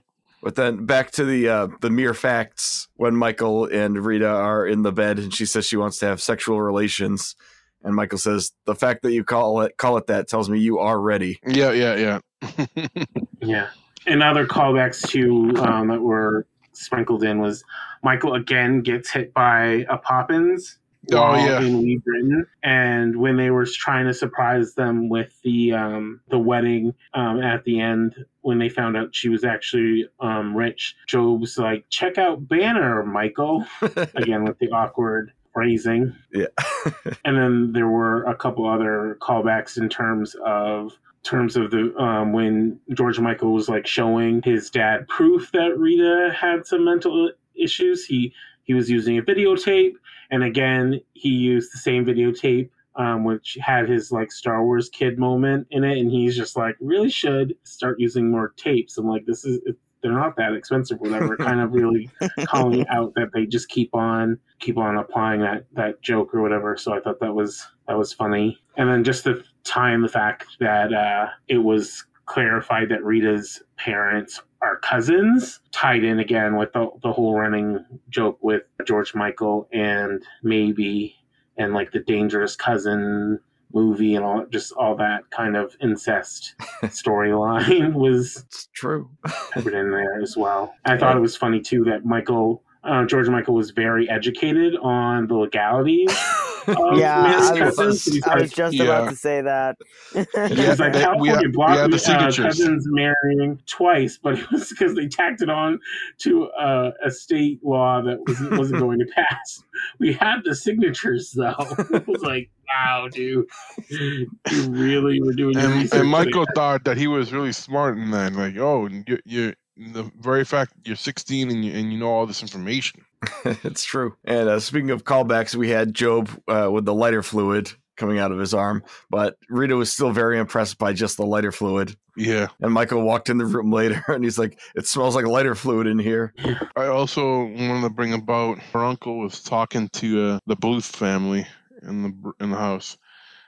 But 0.42 0.56
then 0.56 0.86
back 0.86 1.12
to 1.12 1.26
the 1.26 1.50
uh, 1.50 1.68
the 1.82 1.90
mere 1.90 2.14
facts 2.14 2.88
when 2.96 3.16
Michael 3.16 3.66
and 3.66 3.98
Rita 3.98 4.30
are 4.30 4.66
in 4.66 4.84
the 4.84 4.92
bed 4.92 5.20
and 5.20 5.34
she 5.34 5.46
says 5.46 5.66
she 5.66 5.78
wants 5.78 5.98
to 6.00 6.06
have 6.06 6.22
sexual 6.22 6.62
relations, 6.62 7.36
and 7.84 7.96
Michael 7.96 8.18
says 8.18 8.52
the 8.66 8.76
fact 8.76 9.04
that 9.04 9.14
you 9.14 9.24
call 9.24 9.62
it 9.62 9.78
call 9.78 9.98
it 9.98 10.08
that 10.08 10.28
tells 10.28 10.50
me 10.50 10.60
you 10.60 10.80
are 10.80 11.00
ready. 11.00 11.40
Yeah, 11.46 11.72
yeah, 11.72 12.20
yeah. 12.42 12.88
Yeah. 13.42 13.70
And 14.06 14.24
other 14.24 14.48
callbacks 14.48 15.08
to 15.10 15.62
um, 15.62 15.90
that 15.90 16.02
were 16.02 16.48
sprinkled 16.74 17.24
in 17.24 17.40
was 17.40 17.64
Michael 18.04 18.36
again 18.36 18.82
gets 18.82 19.10
hit 19.10 19.34
by 19.34 19.86
a 19.90 19.98
Poppins. 19.98 20.80
Oh, 21.14 21.22
while 21.22 21.46
yeah. 21.46 21.62
in 21.62 21.78
Wee 21.78 22.02
Britain, 22.04 22.46
and 22.64 23.16
when 23.16 23.38
they 23.38 23.50
were 23.50 23.66
trying 23.66 24.08
to 24.08 24.14
surprise 24.14 24.74
them 24.74 25.08
with 25.08 25.40
the 25.42 25.72
um, 25.72 26.20
the 26.28 26.40
wedding 26.40 26.94
um, 27.14 27.42
at 27.42 27.64
the 27.64 27.80
end, 27.80 28.26
when 28.42 28.58
they 28.58 28.68
found 28.68 28.98
out 28.98 29.16
she 29.16 29.30
was 29.30 29.46
actually 29.46 30.10
um, 30.20 30.54
rich, 30.54 30.96
GOB's 31.10 31.58
like, 31.58 31.86
"Check 31.90 32.18
out 32.18 32.46
Banner, 32.50 33.06
Michael." 33.06 33.66
Again 34.16 34.44
with 34.44 34.60
the 34.60 34.70
awkward 34.72 35.32
phrasing. 35.58 36.16
Yeah. 36.32 36.46
and 37.26 37.36
then 37.36 37.74
there 37.74 37.88
were 37.88 38.24
a 38.26 38.36
couple 38.36 38.70
other 38.70 39.18
callbacks 39.20 39.76
in 39.76 39.90
terms 39.90 40.36
of 40.46 40.94
terms 41.24 41.56
of 41.56 41.72
the 41.72 41.96
um, 41.98 42.32
when 42.32 42.80
George 42.94 43.20
Michael 43.20 43.54
was 43.54 43.68
like 43.68 43.88
showing 43.88 44.44
his 44.44 44.70
dad 44.70 45.08
proof 45.08 45.52
that 45.54 45.76
Rita 45.76 46.32
had 46.40 46.68
some 46.68 46.86
mental 46.86 47.32
issues. 47.56 48.06
He 48.06 48.36
he 48.66 48.76
was 48.76 48.88
using 48.88 49.18
a 49.18 49.24
videotape, 49.24 49.94
and 50.30 50.44
again 50.44 51.02
he 51.14 51.30
used 51.30 51.74
the 51.74 51.80
same 51.80 52.06
videotape. 52.06 52.70
Um, 52.96 53.24
which 53.24 53.60
had 53.62 53.88
his 53.88 54.12
like 54.12 54.32
Star 54.32 54.64
Wars 54.64 54.90
kid 54.90 55.20
moment 55.20 55.68
in 55.70 55.84
it, 55.84 56.00
and 56.00 56.10
he's 56.10 56.36
just 56.36 56.58
like, 56.58 56.76
really 56.82 57.12
should 57.12 57.56
start 57.62 58.00
using 58.00 58.32
more 58.32 58.56
tapes. 58.58 58.98
I'm 58.98 59.08
like, 59.08 59.28
this 59.28 59.46
is 59.46 59.60
they're 60.08 60.18
not 60.18 60.36
that 60.38 60.54
expensive, 60.54 61.00
whatever. 61.00 61.36
kind 61.38 61.60
of 61.60 61.74
really 61.74 62.10
calling 62.46 62.88
out 62.88 63.14
that 63.16 63.30
they 63.34 63.46
just 63.46 63.68
keep 63.70 63.94
on 63.94 64.40
keep 64.60 64.78
on 64.78 64.98
applying 64.98 65.42
that 65.42 65.66
that 65.74 66.02
joke 66.02 66.34
or 66.34 66.42
whatever. 66.42 66.78
So 66.78 66.94
I 66.94 67.00
thought 67.00 67.20
that 67.20 67.34
was 67.34 67.68
that 67.88 67.98
was 67.98 68.14
funny. 68.14 68.58
And 68.78 68.90
then 68.90 69.04
just 69.04 69.24
the 69.24 69.44
time 69.64 70.02
the 70.02 70.08
fact 70.08 70.46
that 70.60 70.94
uh, 70.94 71.28
it 71.48 71.58
was 71.58 72.06
clarified 72.26 72.90
that 72.90 73.04
Rita's 73.04 73.62
parents 73.78 74.42
are 74.62 74.78
cousins, 74.80 75.60
tied 75.72 76.04
in 76.04 76.20
again 76.20 76.58
with 76.58 76.74
the, 76.74 76.90
the 77.04 77.12
whole 77.12 77.38
running 77.38 77.86
joke 78.10 78.40
with 78.42 78.64
George 78.86 79.14
Michael 79.14 79.68
and 79.72 80.24
maybe 80.44 81.16
and 81.58 81.74
like 81.74 81.92
the 81.92 82.00
dangerous 82.00 82.56
cousin 82.56 83.40
movie 83.74 84.16
and 84.16 84.24
all 84.26 84.46
just 84.50 84.72
all 84.74 84.96
that 84.96 85.30
kind 85.32 85.56
of 85.58 85.76
incest 85.82 86.56
storyline 86.84 87.94
was 87.94 88.38
It's 88.48 88.70
true. 88.74 89.10
peppered 89.54 89.74
in 89.74 89.92
there 89.92 90.22
as 90.22 90.36
well. 90.38 90.74
I 90.86 90.98
thought 90.98 91.16
it 91.18 91.22
was 91.22 91.36
funny 91.36 91.60
too 91.60 91.84
that 91.86 92.06
Michael, 92.06 92.64
uh, 92.84 93.06
George 93.06 93.28
Michael, 93.30 93.56
was 93.56 93.72
very 93.72 94.10
educated 94.10 94.76
on 94.82 95.28
the 95.28 95.36
legalities. 95.36 96.10
Of 96.68 96.98
yeah, 96.98 97.20
I 97.20 97.38
was, 97.38 97.76
cousins. 97.78 98.06
just, 98.06 98.28
I 98.28 98.40
was 98.42 98.52
just 98.52 98.74
Yeah. 98.76 98.84
about 98.84 99.10
to 99.12 99.16
say 99.16 99.42
that. 99.42 99.78
He's 100.14 100.26
like 100.80 100.94
they- 100.94 101.00
we 101.00 101.04
California 101.04 101.32
have- 101.34 101.42
we 101.44 101.48
blocked 101.52 101.80
have 101.80 101.92
the 101.92 101.96
uh, 101.96 102.00
signatures. 102.00 102.46
cousins 102.46 102.86
marrying 102.90 103.60
twice, 103.68 104.18
but 104.22 104.38
it 104.38 104.52
was 104.52 104.70
because 104.70 104.94
they 104.96 105.08
tacked 105.08 105.42
it 105.42 105.50
on 105.50 105.80
to 106.20 106.46
uh, 106.50 106.92
a 107.06 107.10
state 107.12 107.60
law 107.64 108.02
that 108.02 108.20
wasn't, 108.28 108.58
wasn't 108.58 108.80
going 108.80 109.00
to 109.00 109.06
pass. 109.16 109.64
We 110.00 110.14
had 110.14 110.42
the 110.44 110.56
signatures 110.56 111.32
though. 111.32 111.56
it 111.94 112.08
was 112.08 112.22
like, 112.22 112.50
wow, 112.74 113.08
dude, 113.12 113.46
you 113.90 114.28
really 114.70 115.22
were 115.22 115.34
doing 115.34 115.56
and, 115.58 115.74
research 115.74 116.00
and 116.02 116.10
Michael 116.10 116.46
there. 116.46 116.54
thought 116.56 116.84
that 116.84 116.98
he 116.98 117.08
was 117.08 117.32
really 117.32 117.54
smart 117.54 117.98
in 117.98 118.12
that. 118.12 118.34
Like, 118.34 118.58
oh, 118.58 118.88
you, 119.08 119.20
you, 119.26 119.54
the 119.94 120.12
very 120.20 120.44
fact 120.44 120.74
you're 120.84 120.96
16 120.96 121.50
and 121.50 121.64
you, 121.64 121.72
and 121.74 121.94
you 121.94 122.00
know 122.00 122.08
all 122.10 122.26
this 122.26 122.42
information. 122.42 123.02
it's 123.46 123.84
true. 123.84 124.16
And 124.26 124.50
uh, 124.50 124.60
speaking 124.60 124.92
of 124.92 125.04
callbacks, 125.04 125.56
we 125.56 125.70
had 125.70 125.98
GOB 125.98 126.30
uh, 126.48 126.70
with 126.72 126.86
the 126.86 126.94
lighter 126.94 127.24
fluid 127.24 127.72
coming 127.96 128.20
out 128.20 128.32
of 128.32 128.38
his 128.38 128.54
arm, 128.54 128.84
but 129.10 129.38
Rita 129.50 129.76
was 129.76 129.92
still 129.92 130.12
very 130.12 130.38
impressed 130.38 130.78
by 130.78 130.94
just 130.94 131.18
the 131.18 131.26
lighter 131.26 131.52
fluid. 131.52 131.96
Yeah. 132.16 132.48
And 132.62 132.72
Michael 132.72 133.02
walked 133.02 133.30
in 133.30 133.38
the 133.38 133.46
room 133.46 133.72
later 133.74 134.04
and 134.08 134.24
he's 134.24 134.40
like, 134.40 134.60
It 134.76 134.88
smells 134.88 135.16
like 135.16 135.26
lighter 135.26 135.56
fluid 135.56 135.88
in 135.88 136.00
here. 136.00 136.34
I 136.76 136.86
also 136.86 137.46
wanted 137.46 137.82
to 137.82 137.90
bring 137.90 138.14
about 138.14 138.60
her 138.60 138.84
uncle 138.84 139.20
was 139.20 139.42
talking 139.42 139.90
to 139.90 140.24
uh, 140.24 140.40
the 140.46 140.56
Bluth 140.56 140.96
family 140.96 141.46
in 141.82 142.04
the 142.04 142.34
in 142.40 142.52
the 142.52 142.58
house. 142.58 142.98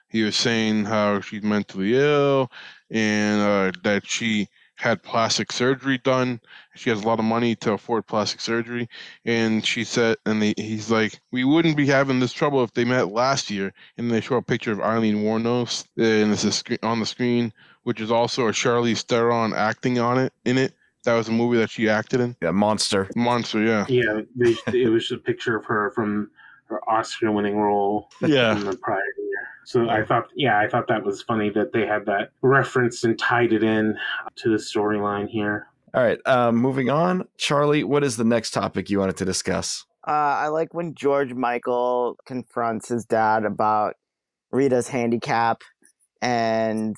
He 0.10 0.24
was 0.24 0.36
saying 0.36 0.86
how 0.86 1.22
she's 1.22 1.44
mentally 1.44 1.96
ill 1.96 2.52
and 2.90 3.42
uh, 3.42 3.80
that 3.84 4.08
she 4.08 4.48
had 4.80 5.04
plastic 5.04 5.52
surgery 5.52 5.98
done. 5.98 6.40
She 6.74 6.90
has 6.90 7.04
a 7.04 7.06
lot 7.08 7.20
of 7.20 7.26
money 7.26 7.54
to 7.58 7.74
afford 7.74 8.08
plastic 8.08 8.40
surgery, 8.40 8.88
and 9.26 9.66
she 9.66 9.84
said, 9.84 10.16
and 10.26 10.42
they, 10.42 10.54
he's 10.56 10.90
like, 10.90 11.20
we 11.32 11.44
wouldn't 11.44 11.76
be 11.76 11.86
having 11.86 12.22
this 12.22 12.32
trouble 12.32 12.64
if 12.64 12.74
they 12.74 12.86
met 12.86 13.12
last 13.12 13.52
year. 13.52 13.74
And 13.98 14.10
they 14.10 14.22
show 14.22 14.38
a 14.38 14.42
picture 14.42 14.72
of 14.72 14.80
Aileen 14.80 15.18
Wuornos, 15.18 15.86
and 15.98 16.32
it's 16.32 16.46
a 16.46 16.52
sc- 16.54 16.82
on 16.82 17.02
the 17.02 17.06
screen, 17.06 17.52
which 17.84 18.00
is 18.00 18.10
also 18.10 18.48
a 18.48 18.52
Charlize 18.52 19.04
Theron 19.04 19.54
acting 19.54 20.00
on 20.00 20.18
it 20.18 20.32
in 20.46 20.58
it. 20.58 20.74
That 21.04 21.16
was 21.16 21.28
a 21.28 21.34
movie 21.34 21.58
that 21.58 21.70
she 21.70 21.90
acted 21.90 22.22
in. 22.22 22.38
Yeah, 22.42 22.52
monster. 22.52 23.10
Monster, 23.18 23.62
yeah. 23.62 23.86
Yeah, 23.90 24.22
they, 24.36 24.56
it 24.80 24.90
was 24.90 25.12
a 25.12 25.18
picture 25.18 25.58
of 25.58 25.66
her 25.66 25.92
from 25.92 26.32
her 26.68 26.80
Oscar-winning 26.90 27.58
role 27.58 28.10
Yeah. 28.22 28.56
in 28.56 28.64
the 28.64 28.78
prior 28.78 29.02
year. 29.18 29.29
So 29.66 29.90
I 29.90 30.04
thought, 30.04 30.30
yeah, 30.36 30.60
I 30.60 30.68
thought 30.68 30.88
that 30.88 31.04
was 31.04 31.22
funny 31.22 31.50
that 31.52 31.74
they 31.74 31.86
had 31.86 32.06
that 32.06 32.32
referenced 32.42 33.04
and 33.04 33.18
tied 33.18 33.54
it 33.54 33.64
in 33.64 33.98
to 34.38 34.50
the 34.50 34.58
storyline 34.58 35.30
here. 35.30 35.68
All 35.94 36.04
right, 36.04 36.20
um, 36.26 36.56
moving 36.56 36.90
on. 36.90 37.28
Charlie, 37.38 37.84
what 37.84 38.04
is 38.04 38.18
the 38.18 38.24
next 38.24 38.52
topic 38.52 38.90
you 38.90 39.00
wanted 39.00 39.18
to 39.18 39.26
discuss? 39.26 39.86
Uh, 40.08 40.12
I 40.12 40.48
like 40.48 40.74
when 40.74 40.94
George 40.96 41.34
Michael 41.34 42.18
confronts 42.26 42.90
his 42.90 43.06
dad 43.06 43.44
about 43.44 43.96
Rita's 44.52 44.88
handicap, 44.88 45.62
and 46.22 46.96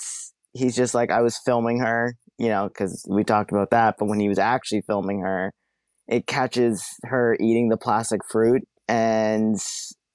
he's 0.54 0.76
just 0.76 0.93
like, 0.93 1.10
"I 1.10 1.21
was 1.21 1.39
filming 1.45 1.80
her," 1.80 2.15
you 2.38 2.50
know, 2.50 2.67
because 2.67 3.06
we 3.10 3.24
talked 3.24 3.52
about 3.52 3.71
that. 3.71 3.95
But 3.97 4.08
when 4.08 4.19
he 4.19 4.30
was 4.30 4.39
actually 4.39 4.82
filming 4.82 5.21
her, 5.21 5.54
it 6.08 6.28
catches 6.28 6.86
her 7.04 7.38
eating 7.39 7.69
the 7.69 7.78
plastic 7.78 8.21
fruit, 8.30 8.62
and 8.88 9.58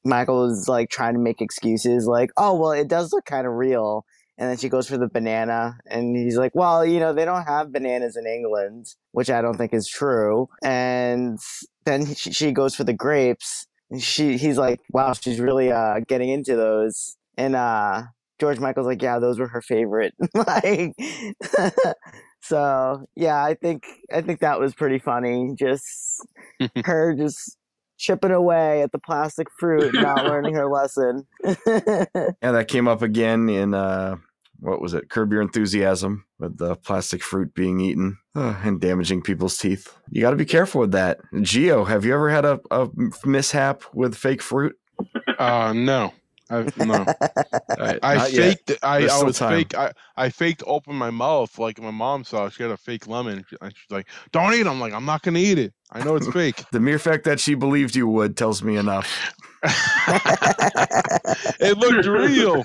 Michael 0.06 0.50
is 0.50 0.68
like 0.68 0.90
trying 0.90 1.14
to 1.14 1.20
make 1.20 1.40
excuses, 1.40 2.06
like, 2.06 2.30
"Oh, 2.36 2.54
well, 2.54 2.72
it 2.72 2.88
does 2.88 3.12
look 3.12 3.24
kind 3.24 3.46
of 3.46 3.54
real." 3.54 4.04
And 4.38 4.50
then 4.50 4.58
she 4.58 4.68
goes 4.68 4.86
for 4.88 4.98
the 4.98 5.08
banana, 5.08 5.78
and 5.86 6.16
he's 6.16 6.36
like, 6.36 6.52
"Well, 6.54 6.84
you 6.84 7.00
know, 7.00 7.12
they 7.12 7.24
don't 7.24 7.44
have 7.44 7.72
bananas 7.72 8.16
in 8.16 8.26
England," 8.26 8.86
which 9.12 9.30
I 9.30 9.40
don't 9.42 9.56
think 9.56 9.72
is 9.74 9.88
true. 9.88 10.48
And 10.62 11.38
then 11.84 12.14
she, 12.14 12.32
she 12.32 12.52
goes 12.52 12.74
for 12.74 12.84
the 12.84 12.92
grapes, 12.92 13.66
and 13.90 14.02
she 14.02 14.36
he's 14.36 14.58
like, 14.58 14.80
"Wow, 14.92 15.12
she's 15.14 15.40
really 15.40 15.72
uh 15.72 16.00
getting 16.06 16.28
into 16.30 16.56
those." 16.56 17.16
And 17.38 17.56
uh 17.56 18.04
George 18.38 18.58
Michael's 18.60 18.86
like, 18.86 19.02
"Yeah, 19.02 19.18
those 19.18 19.38
were 19.38 19.48
her 19.48 19.62
favorite." 19.62 20.14
like, 20.34 20.92
so 22.42 23.06
yeah, 23.16 23.42
I 23.42 23.54
think 23.54 23.84
I 24.12 24.20
think 24.22 24.40
that 24.40 24.60
was 24.60 24.74
pretty 24.74 24.98
funny. 24.98 25.54
Just 25.58 26.26
her 26.84 27.14
just 27.14 27.56
chipping 27.98 28.30
away 28.30 28.82
at 28.82 28.92
the 28.92 28.98
plastic 28.98 29.48
fruit, 29.58 29.94
not 29.94 30.24
learning 30.24 30.54
her 30.54 30.66
lesson. 30.66 31.26
Yeah, 32.42 32.52
that 32.52 32.68
came 32.68 32.86
up 32.88 33.02
again 33.02 33.48
in 33.48 33.74
uh, 33.74 34.16
what 34.60 34.80
was 34.80 34.94
it? 34.94 35.08
Curb 35.10 35.32
Your 35.32 35.42
Enthusiasm 35.42 36.24
with 36.38 36.58
the 36.58 36.76
plastic 36.76 37.22
fruit 37.22 37.54
being 37.54 37.80
eaten 37.80 38.18
uh, 38.34 38.54
and 38.62 38.80
damaging 38.80 39.22
people's 39.22 39.58
teeth. 39.58 39.96
You 40.10 40.22
got 40.22 40.30
to 40.30 40.36
be 40.36 40.44
careful 40.44 40.80
with 40.80 40.92
that. 40.92 41.18
Geo, 41.42 41.84
have 41.84 42.04
you 42.04 42.14
ever 42.14 42.30
had 42.30 42.44
a, 42.44 42.60
a 42.70 42.88
mishap 43.24 43.82
with 43.92 44.14
fake 44.14 44.42
fruit? 44.42 44.76
Uh, 45.38 45.72
no. 45.74 46.12
I, 46.50 46.62
no. 46.84 46.94
All 46.94 47.04
right, 47.78 47.98
I 48.02 48.14
not 48.14 48.32
yet. 48.32 48.42
faked. 48.66 48.72
I, 48.82 49.00
There's 49.00 49.12
I 49.12 49.22
was 49.24 49.38
time. 49.38 49.52
fake. 49.52 49.76
I, 49.76 49.92
I 50.16 50.28
faked 50.28 50.62
open 50.66 50.94
my 50.94 51.10
mouth 51.10 51.58
like 51.58 51.80
my 51.80 51.90
mom 51.90 52.22
saw. 52.22 52.48
She 52.48 52.62
had 52.62 52.70
a 52.70 52.76
fake 52.76 53.08
lemon, 53.08 53.44
and 53.60 53.72
she's 53.74 53.90
like, 53.90 54.06
"Don't 54.30 54.54
eat." 54.54 54.60
it." 54.60 54.66
I'm 54.68 54.78
like, 54.78 54.92
"I'm 54.92 55.04
not 55.04 55.22
gonna 55.22 55.40
eat 55.40 55.58
it. 55.58 55.72
I 55.90 56.04
know 56.04 56.14
it's 56.14 56.28
fake." 56.32 56.62
The 56.70 56.78
mere 56.78 57.00
fact 57.00 57.24
that 57.24 57.40
she 57.40 57.54
believed 57.54 57.96
you 57.96 58.06
would 58.06 58.36
tells 58.36 58.62
me 58.62 58.76
enough. 58.76 59.34
it 61.58 61.76
looked 61.78 62.06
real. 62.06 62.62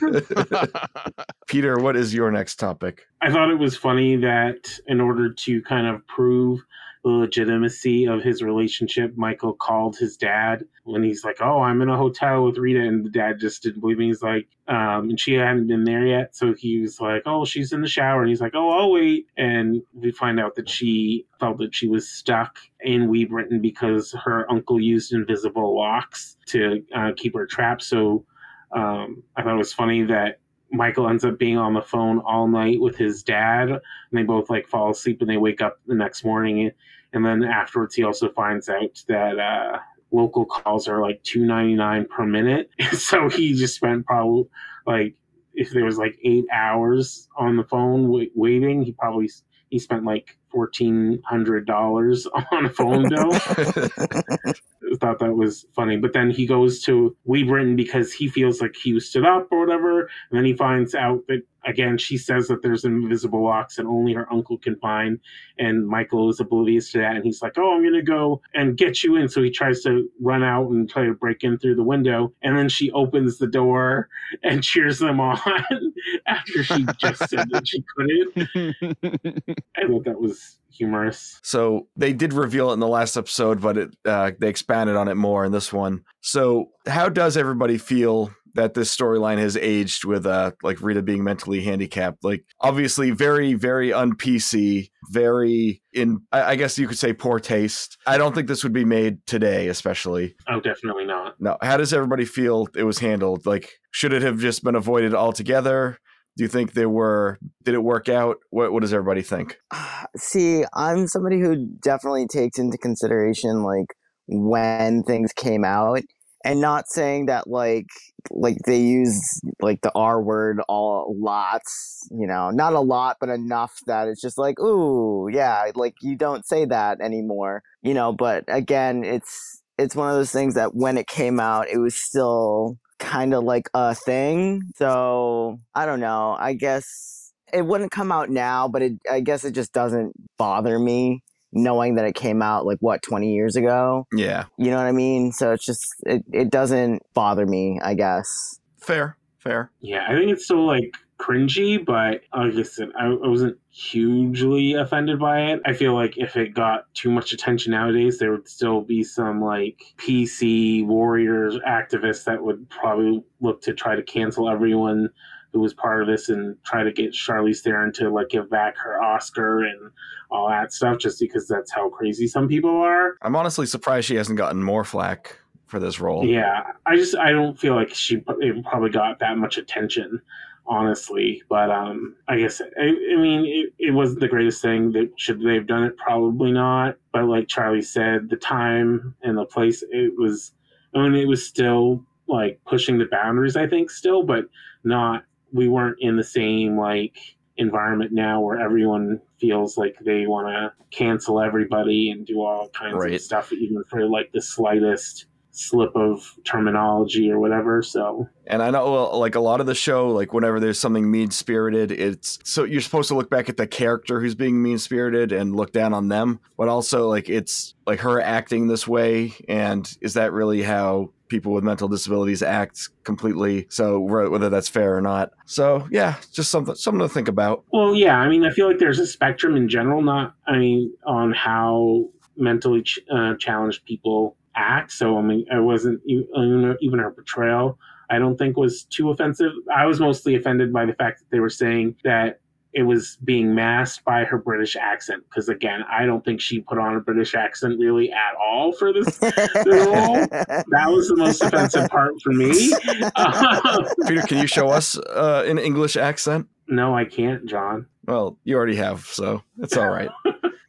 Peter, 1.47 1.79
what 1.79 1.95
is 1.95 2.13
your 2.13 2.29
next 2.29 2.57
topic? 2.57 3.07
I 3.21 3.31
thought 3.31 3.49
it 3.49 3.57
was 3.57 3.75
funny 3.75 4.15
that 4.17 4.69
in 4.85 5.01
order 5.01 5.33
to 5.33 5.61
kind 5.63 5.87
of 5.87 6.05
prove 6.05 6.59
the 6.59 6.65
legitimacy 7.03 8.07
of 8.07 8.21
his 8.23 8.41
relationship, 8.41 9.15
Michael 9.15 9.53
called 9.53 9.97
his 9.97 10.17
dad 10.17 10.65
when 10.83 11.03
he's 11.03 11.23
like, 11.23 11.37
"Oh, 11.41 11.61
I'm 11.61 11.81
in 11.81 11.89
a 11.89 11.97
hotel 11.97 12.43
with 12.43 12.57
Rita," 12.57 12.79
and 12.79 13.05
the 13.05 13.09
dad 13.09 13.39
just 13.39 13.63
didn't 13.63 13.81
believe 13.81 13.97
me. 13.97 14.07
He's 14.07 14.21
like, 14.21 14.47
um, 14.67 15.09
and 15.09 15.19
she 15.19 15.33
hadn't 15.33 15.67
been 15.67 15.83
there 15.83 16.05
yet, 16.05 16.35
so 16.35 16.53
he 16.53 16.79
was 16.81 16.99
like, 16.99 17.23
"Oh, 17.25 17.45
she's 17.45 17.73
in 17.73 17.81
the 17.81 17.87
shower," 17.87 18.21
and 18.21 18.29
he's 18.29 18.41
like, 18.41 18.55
"Oh, 18.55 18.69
I'll 18.69 18.91
wait." 18.91 19.27
And 19.37 19.81
we 19.93 20.11
find 20.11 20.39
out 20.39 20.55
that 20.55 20.69
she 20.69 21.25
felt 21.39 21.57
that 21.57 21.73
she 21.73 21.87
was 21.87 22.07
stuck 22.09 22.59
in 22.81 23.09
Wee 23.09 23.25
Britain 23.25 23.61
because 23.61 24.11
her 24.23 24.49
uncle 24.51 24.79
used 24.79 25.13
invisible 25.13 25.75
locks 25.75 26.37
to 26.47 26.83
uh, 26.95 27.11
keep 27.15 27.35
her 27.35 27.45
trapped. 27.45 27.83
So 27.83 28.25
um, 28.71 29.23
I 29.35 29.43
thought 29.43 29.55
it 29.55 29.57
was 29.57 29.73
funny 29.73 30.03
that 30.03 30.39
Michael 30.71 31.09
ends 31.09 31.25
up 31.25 31.37
being 31.37 31.57
on 31.57 31.73
the 31.73 31.81
phone 31.81 32.19
all 32.19 32.47
night 32.47 32.79
with 32.79 32.95
his 32.95 33.23
dad, 33.23 33.69
and 33.69 33.81
they 34.11 34.23
both 34.23 34.49
like 34.49 34.67
fall 34.67 34.91
asleep 34.91 35.21
and 35.21 35.29
they 35.29 35.37
wake 35.37 35.61
up 35.61 35.79
the 35.87 35.95
next 35.95 36.23
morning. 36.23 36.71
And 37.13 37.25
then 37.25 37.43
afterwards, 37.43 37.95
he 37.95 38.03
also 38.03 38.29
finds 38.29 38.69
out 38.69 39.03
that 39.07 39.37
uh, 39.37 39.79
local 40.11 40.45
calls 40.45 40.87
are 40.87 41.01
like 41.01 41.21
two 41.23 41.45
ninety 41.45 41.75
nine 41.75 42.05
per 42.05 42.25
minute. 42.25 42.69
so 42.93 43.29
he 43.29 43.53
just 43.53 43.75
spent 43.75 44.05
probably 44.05 44.47
like 44.85 45.15
if 45.53 45.71
there 45.71 45.85
was 45.85 45.97
like 45.97 46.17
eight 46.23 46.45
hours 46.51 47.27
on 47.37 47.57
the 47.57 47.63
phone 47.63 48.03
w- 48.03 48.31
waiting, 48.35 48.81
he 48.81 48.93
probably 48.93 49.29
he 49.69 49.79
spent 49.79 50.05
like 50.05 50.37
fourteen 50.49 51.21
hundred 51.25 51.65
dollars 51.65 52.27
on 52.51 52.65
a 52.65 52.69
phone 52.69 53.09
bill. 53.09 53.31
thought 55.01 55.19
that 55.19 55.35
was 55.35 55.65
funny. 55.75 55.97
But 55.97 56.13
then 56.13 56.29
he 56.31 56.45
goes 56.45 56.81
to 56.83 57.15
Wee 57.25 57.43
Britain 57.43 57.75
because 57.75 58.13
he 58.13 58.29
feels 58.29 58.61
like 58.61 58.75
he 58.75 58.93
was 58.93 59.09
stood 59.09 59.25
up 59.25 59.47
or 59.51 59.59
whatever. 59.59 60.01
And 60.01 60.37
then 60.37 60.45
he 60.45 60.53
finds 60.53 60.95
out 60.95 61.27
that, 61.27 61.41
again, 61.65 61.97
she 61.97 62.17
says 62.17 62.47
that 62.47 62.61
there's 62.61 62.85
invisible 62.85 63.43
locks 63.43 63.77
and 63.77 63.87
only 63.87 64.13
her 64.13 64.31
uncle 64.31 64.57
can 64.57 64.75
find. 64.77 65.19
And 65.59 65.87
Michael 65.87 66.29
is 66.29 66.39
oblivious 66.39 66.91
to 66.91 66.99
that. 66.99 67.15
And 67.15 67.23
he's 67.23 67.41
like, 67.41 67.57
oh, 67.57 67.75
I'm 67.75 67.81
going 67.81 67.93
to 67.93 68.01
go 68.01 68.41
and 68.53 68.77
get 68.77 69.03
you 69.03 69.15
in. 69.15 69.27
So 69.27 69.41
he 69.43 69.51
tries 69.51 69.81
to 69.81 70.09
run 70.21 70.43
out 70.43 70.69
and 70.69 70.89
try 70.89 71.05
to 71.05 71.13
break 71.13 71.43
in 71.43 71.57
through 71.57 71.75
the 71.75 71.83
window. 71.83 72.33
And 72.41 72.57
then 72.57 72.69
she 72.69 72.91
opens 72.91 73.37
the 73.37 73.47
door 73.47 74.09
and 74.43 74.63
cheers 74.63 74.99
them 74.99 75.19
on 75.19 75.39
after 76.27 76.63
she 76.63 76.85
just 76.97 77.29
said 77.29 77.49
that 77.51 77.67
she 77.67 77.83
couldn't. 77.95 78.47
I 79.77 79.87
thought 79.87 80.05
that 80.05 80.19
was 80.19 80.57
humorous. 80.71 81.39
So 81.43 81.87
they 81.95 82.13
did 82.13 82.33
reveal 82.33 82.69
it 82.71 82.73
in 82.73 82.79
the 82.79 82.87
last 82.87 83.17
episode, 83.17 83.61
but 83.61 83.77
it, 83.77 83.95
uh, 84.05 84.31
they 84.39 84.49
expanded 84.49 84.95
on 84.95 85.07
it 85.07 85.15
more 85.15 85.45
in 85.45 85.51
this 85.51 85.71
one. 85.73 86.03
So 86.21 86.69
how 86.87 87.09
does 87.09 87.37
everybody 87.37 87.77
feel 87.77 88.31
that 88.55 88.73
this 88.73 88.95
storyline 88.95 89.37
has 89.37 89.57
aged 89.57 90.05
with 90.05 90.25
uh 90.25 90.51
like 90.63 90.81
Rita 90.81 91.01
being 91.01 91.23
mentally 91.23 91.61
handicapped? 91.61 92.23
Like 92.23 92.43
obviously 92.59 93.11
very 93.11 93.53
very 93.53 93.93
un 93.93 94.15
PC, 94.15 94.89
very 95.11 95.81
in 95.93 96.21
I, 96.31 96.43
I 96.43 96.55
guess 96.55 96.77
you 96.77 96.87
could 96.87 96.97
say 96.97 97.13
poor 97.13 97.39
taste. 97.39 97.97
I 98.05 98.17
don't 98.17 98.33
think 98.33 98.47
this 98.47 98.63
would 98.63 98.73
be 98.73 98.85
made 98.85 99.25
today, 99.25 99.67
especially. 99.67 100.35
Oh, 100.47 100.59
definitely 100.59 101.05
not. 101.05 101.35
No. 101.39 101.57
How 101.61 101.77
does 101.77 101.93
everybody 101.93 102.25
feel 102.25 102.67
it 102.75 102.83
was 102.83 102.99
handled? 102.99 103.45
Like 103.45 103.69
should 103.91 104.13
it 104.13 104.21
have 104.21 104.39
just 104.39 104.63
been 104.63 104.75
avoided 104.75 105.13
altogether? 105.13 105.97
Do 106.37 106.45
you 106.45 106.47
think 106.47 106.73
they 106.73 106.85
were? 106.85 107.37
Did 107.63 107.75
it 107.75 107.83
work 107.83 108.07
out? 108.07 108.37
What 108.49 108.71
What 108.71 108.81
does 108.81 108.93
everybody 108.93 109.21
think? 109.21 109.57
See, 110.17 110.63
I'm 110.73 111.07
somebody 111.07 111.39
who 111.39 111.67
definitely 111.81 112.27
takes 112.27 112.57
into 112.57 112.77
consideration 112.77 113.63
like 113.63 113.87
when 114.27 115.03
things 115.03 115.33
came 115.33 115.65
out, 115.65 116.01
and 116.43 116.61
not 116.61 116.87
saying 116.87 117.27
that 117.27 117.47
like 117.47 117.87
like 118.29 118.57
they 118.65 118.79
use 118.79 119.41
like 119.61 119.81
the 119.81 119.91
R 119.95 120.21
word 120.21 120.61
all 120.67 121.15
lots, 121.17 122.07
you 122.11 122.27
know, 122.27 122.49
not 122.49 122.73
a 122.73 122.79
lot, 122.79 123.17
but 123.19 123.29
enough 123.29 123.73
that 123.87 124.07
it's 124.07 124.21
just 124.21 124.37
like, 124.37 124.59
ooh, 124.59 125.29
yeah, 125.31 125.71
like 125.75 125.95
you 126.01 126.15
don't 126.15 126.45
say 126.45 126.65
that 126.65 127.01
anymore, 127.01 127.63
you 127.81 127.93
know. 127.93 128.13
But 128.13 128.45
again, 128.47 129.03
it's 129.03 129.61
it's 129.77 129.95
one 129.95 130.09
of 130.09 130.15
those 130.15 130.31
things 130.31 130.55
that 130.55 130.75
when 130.75 130.97
it 130.97 131.07
came 131.07 131.39
out, 131.39 131.67
it 131.69 131.77
was 131.77 131.95
still 131.95 132.77
kind 132.99 133.33
of 133.33 133.43
like 133.43 133.69
a 133.73 133.95
thing. 133.95 134.61
So 134.75 135.59
I 135.75 135.85
don't 135.85 135.99
know. 135.99 136.35
I 136.39 136.53
guess 136.53 137.33
it 137.53 137.65
wouldn't 137.65 137.91
come 137.91 138.11
out 138.11 138.29
now, 138.29 138.67
but 138.67 138.81
it, 138.81 138.93
I 139.09 139.19
guess 139.19 139.43
it 139.43 139.51
just 139.51 139.73
doesn't 139.73 140.13
bother 140.37 140.79
me 140.79 141.21
knowing 141.53 141.95
that 141.95 142.05
it 142.05 142.15
came 142.15 142.41
out 142.41 142.65
like 142.65 142.77
what 142.79 143.01
20 143.01 143.33
years 143.33 143.55
ago. 143.55 144.07
Yeah. 144.13 144.45
You 144.57 144.71
know 144.71 144.77
what 144.77 144.85
I 144.85 144.91
mean? 144.91 145.31
So 145.31 145.51
it's 145.51 145.65
just 145.65 145.85
it, 146.05 146.23
it 146.31 146.49
doesn't 146.49 147.03
bother 147.13 147.45
me, 147.45 147.79
I 147.83 147.93
guess. 147.93 148.59
Fair. 148.79 149.17
Fair. 149.37 149.71
Yeah, 149.81 150.05
I 150.07 150.13
think 150.13 150.31
it's 150.31 150.45
still 150.45 150.67
like 150.67 150.93
cringy, 151.21 151.83
but 151.83 152.21
like 152.33 152.53
I 152.55 152.61
said, 152.63 152.89
I, 152.97 153.05
I 153.07 153.27
wasn't 153.27 153.57
hugely 153.69 154.73
offended 154.73 155.19
by 155.19 155.51
it. 155.51 155.61
I 155.65 155.73
feel 155.73 155.93
like 155.93 156.17
if 156.17 156.35
it 156.35 156.53
got 156.53 156.93
too 156.93 157.11
much 157.11 157.31
attention 157.31 157.71
nowadays, 157.71 158.19
there 158.19 158.31
would 158.31 158.47
still 158.47 158.81
be 158.81 159.03
some 159.03 159.41
like 159.41 159.81
PC 159.97 160.85
warriors 160.85 161.57
activists 161.67 162.25
that 162.25 162.43
would 162.43 162.69
probably 162.69 163.23
look 163.39 163.61
to 163.63 163.73
try 163.73 163.95
to 163.95 164.03
cancel 164.03 164.49
everyone 164.49 165.09
who 165.53 165.59
was 165.59 165.73
part 165.73 166.01
of 166.01 166.07
this 166.07 166.29
and 166.29 166.55
try 166.63 166.83
to 166.83 166.91
get 166.91 167.13
Charlize 167.13 167.59
Theron 167.59 167.91
to 167.93 168.09
like 168.09 168.29
give 168.29 168.49
back 168.49 168.77
her 168.77 169.01
Oscar 169.01 169.63
and 169.63 169.91
all 170.29 170.49
that 170.49 170.71
stuff, 170.71 170.97
just 170.97 171.19
because 171.19 171.47
that's 171.47 171.71
how 171.71 171.89
crazy 171.89 172.27
some 172.27 172.47
people 172.47 172.75
are. 172.81 173.17
I'm 173.21 173.35
honestly 173.35 173.65
surprised 173.65 174.07
she 174.07 174.15
hasn't 174.15 174.37
gotten 174.37 174.63
more 174.63 174.83
flack 174.83 175.37
for 175.67 175.79
this 175.79 175.99
role. 175.99 176.25
Yeah, 176.25 176.63
I 176.85 176.95
just 176.95 177.15
I 177.15 177.31
don't 177.31 177.59
feel 177.59 177.75
like 177.75 177.93
she 177.93 178.23
it 178.39 178.65
probably 178.65 178.89
got 178.89 179.19
that 179.19 179.37
much 179.37 179.57
attention 179.57 180.21
honestly. 180.65 181.43
But 181.49 181.69
um, 181.69 182.15
I 182.27 182.37
guess 182.37 182.61
I, 182.61 182.83
I 182.83 183.15
mean 183.17 183.45
it, 183.45 183.73
it 183.87 183.91
wasn't 183.91 184.21
the 184.21 184.27
greatest 184.27 184.61
thing. 184.61 184.91
That 184.93 185.11
should 185.17 185.41
they 185.41 185.55
have 185.55 185.67
done 185.67 185.83
it? 185.83 185.97
Probably 185.97 186.51
not. 186.51 186.97
But 187.11 187.25
like 187.25 187.47
Charlie 187.47 187.81
said, 187.81 188.29
the 188.29 188.37
time 188.37 189.15
and 189.21 189.37
the 189.37 189.45
place 189.45 189.83
it 189.89 190.13
was. 190.17 190.53
I 190.93 191.07
mean, 191.07 191.15
it 191.15 191.27
was 191.27 191.45
still 191.45 192.03
like 192.27 192.59
pushing 192.65 192.97
the 192.97 193.05
boundaries. 193.05 193.55
I 193.55 193.67
think 193.67 193.89
still, 193.89 194.23
but 194.23 194.45
not. 194.83 195.23
We 195.53 195.67
weren't 195.67 195.97
in 195.99 196.17
the 196.17 196.23
same 196.23 196.77
like 196.77 197.17
environment 197.57 198.11
now 198.11 198.41
where 198.41 198.59
everyone 198.59 199.21
feels 199.39 199.77
like 199.77 199.95
they 200.03 200.25
want 200.25 200.47
to 200.47 200.73
cancel 200.95 201.41
everybody 201.41 202.09
and 202.09 202.25
do 202.25 202.41
all 202.41 202.69
kinds 202.69 202.95
Right. 202.95 203.13
of 203.13 203.21
stuff, 203.21 203.51
even 203.53 203.83
for 203.89 204.05
like 204.07 204.31
the 204.31 204.41
slightest 204.41 205.25
slip 205.53 205.91
of 205.95 206.21
terminology 206.45 207.29
or 207.29 207.37
whatever. 207.37 207.83
So 207.83 208.25
And 208.47 208.63
I 208.63 208.71
know 208.71 208.89
well, 208.89 209.19
like 209.19 209.35
a 209.35 209.41
lot 209.41 209.59
of 209.59 209.65
the 209.65 209.75
show, 209.75 210.09
like 210.09 210.31
whenever 210.33 210.61
there's 210.61 210.79
something 210.79 211.11
mean 211.11 211.29
spirited, 211.29 211.91
it's 211.91 212.39
so 212.45 212.63
you're 212.63 212.79
supposed 212.79 213.09
to 213.09 213.15
look 213.15 213.29
back 213.29 213.49
at 213.49 213.57
the 213.57 213.67
character 213.67 214.21
who's 214.21 214.33
being 214.33 214.63
mean 214.63 214.77
spirited 214.77 215.33
and 215.33 215.53
look 215.55 215.73
down 215.73 215.93
on 215.93 216.07
them. 216.07 216.39
But 216.57 216.69
also 216.69 217.09
like 217.09 217.29
it's 217.29 217.75
like 217.85 217.99
her 217.99 218.21
acting 218.21 218.67
this 218.67 218.87
way, 218.87 219.33
and 219.49 219.91
is 219.99 220.13
that 220.13 220.31
really 220.31 220.61
how 220.61 221.11
people 221.31 221.51
with 221.53 221.63
mental 221.63 221.87
disabilities 221.87 222.43
act 222.43 222.89
completely? 223.03 223.65
So 223.69 223.99
whether 223.99 224.49
that's 224.49 224.69
fair 224.69 224.95
or 224.95 225.01
not. 225.01 225.31
So 225.45 225.87
yeah, 225.89 226.17
just 226.31 226.51
something 226.51 226.75
something 226.75 227.01
to 227.01 227.09
think 227.09 227.27
about. 227.27 227.63
Well, 227.73 227.95
yeah. 227.95 228.17
I 228.17 228.29
mean, 228.29 228.45
I 228.45 228.51
feel 228.51 228.67
like 228.67 228.77
there's 228.77 228.99
a 228.99 229.07
spectrum 229.07 229.55
in 229.55 229.67
general, 229.67 230.03
not, 230.03 230.35
I 230.45 230.57
mean, 230.57 230.93
on 231.07 231.33
how 231.33 232.09
mentally 232.37 232.83
ch- 232.83 232.99
uh, 233.11 233.33
challenged 233.39 233.85
people 233.85 234.37
act. 234.55 234.91
So, 234.91 235.17
I 235.17 235.21
mean, 235.21 235.45
I 235.51 235.59
wasn't 235.59 236.01
even 236.05 236.77
even 236.81 236.99
her 236.99 237.11
portrayal, 237.11 237.79
I 238.11 238.19
don't 238.19 238.37
think 238.37 238.57
was 238.57 238.83
too 238.83 239.09
offensive. 239.09 239.53
I 239.73 239.85
was 239.85 240.01
mostly 240.01 240.35
offended 240.35 240.73
by 240.73 240.85
the 240.85 240.93
fact 240.93 241.19
that 241.19 241.31
they 241.31 241.39
were 241.39 241.49
saying 241.49 241.95
that 242.03 242.41
it 242.73 242.83
was 242.83 243.17
being 243.23 243.53
masked 243.53 244.05
by 244.05 244.23
her 244.23 244.37
British 244.37 244.75
accent. 244.75 245.23
Because 245.29 245.49
again, 245.49 245.81
I 245.89 246.05
don't 246.05 246.23
think 246.23 246.39
she 246.39 246.61
put 246.61 246.77
on 246.77 246.95
a 246.95 246.99
British 246.99 247.35
accent 247.35 247.79
really 247.79 248.11
at 248.11 248.35
all 248.39 248.71
for 248.73 248.93
this. 248.93 249.19
role. 249.21 250.15
That 250.15 250.87
was 250.87 251.09
the 251.09 251.15
most 251.17 251.41
offensive 251.41 251.89
part 251.91 252.13
for 252.21 252.31
me. 252.31 252.73
Um, 253.15 253.85
Peter, 254.07 254.21
can 254.21 254.37
you 254.37 254.47
show 254.47 254.69
us 254.69 254.97
uh, 254.97 255.43
an 255.45 255.59
English 255.59 255.95
accent? 255.97 256.47
no, 256.67 256.95
I 256.95 257.05
can't, 257.05 257.45
John. 257.45 257.87
Well, 258.05 258.37
you 258.43 258.55
already 258.55 258.75
have, 258.77 259.05
so 259.05 259.43
it's 259.59 259.75
all 259.75 259.89
right. 259.89 260.09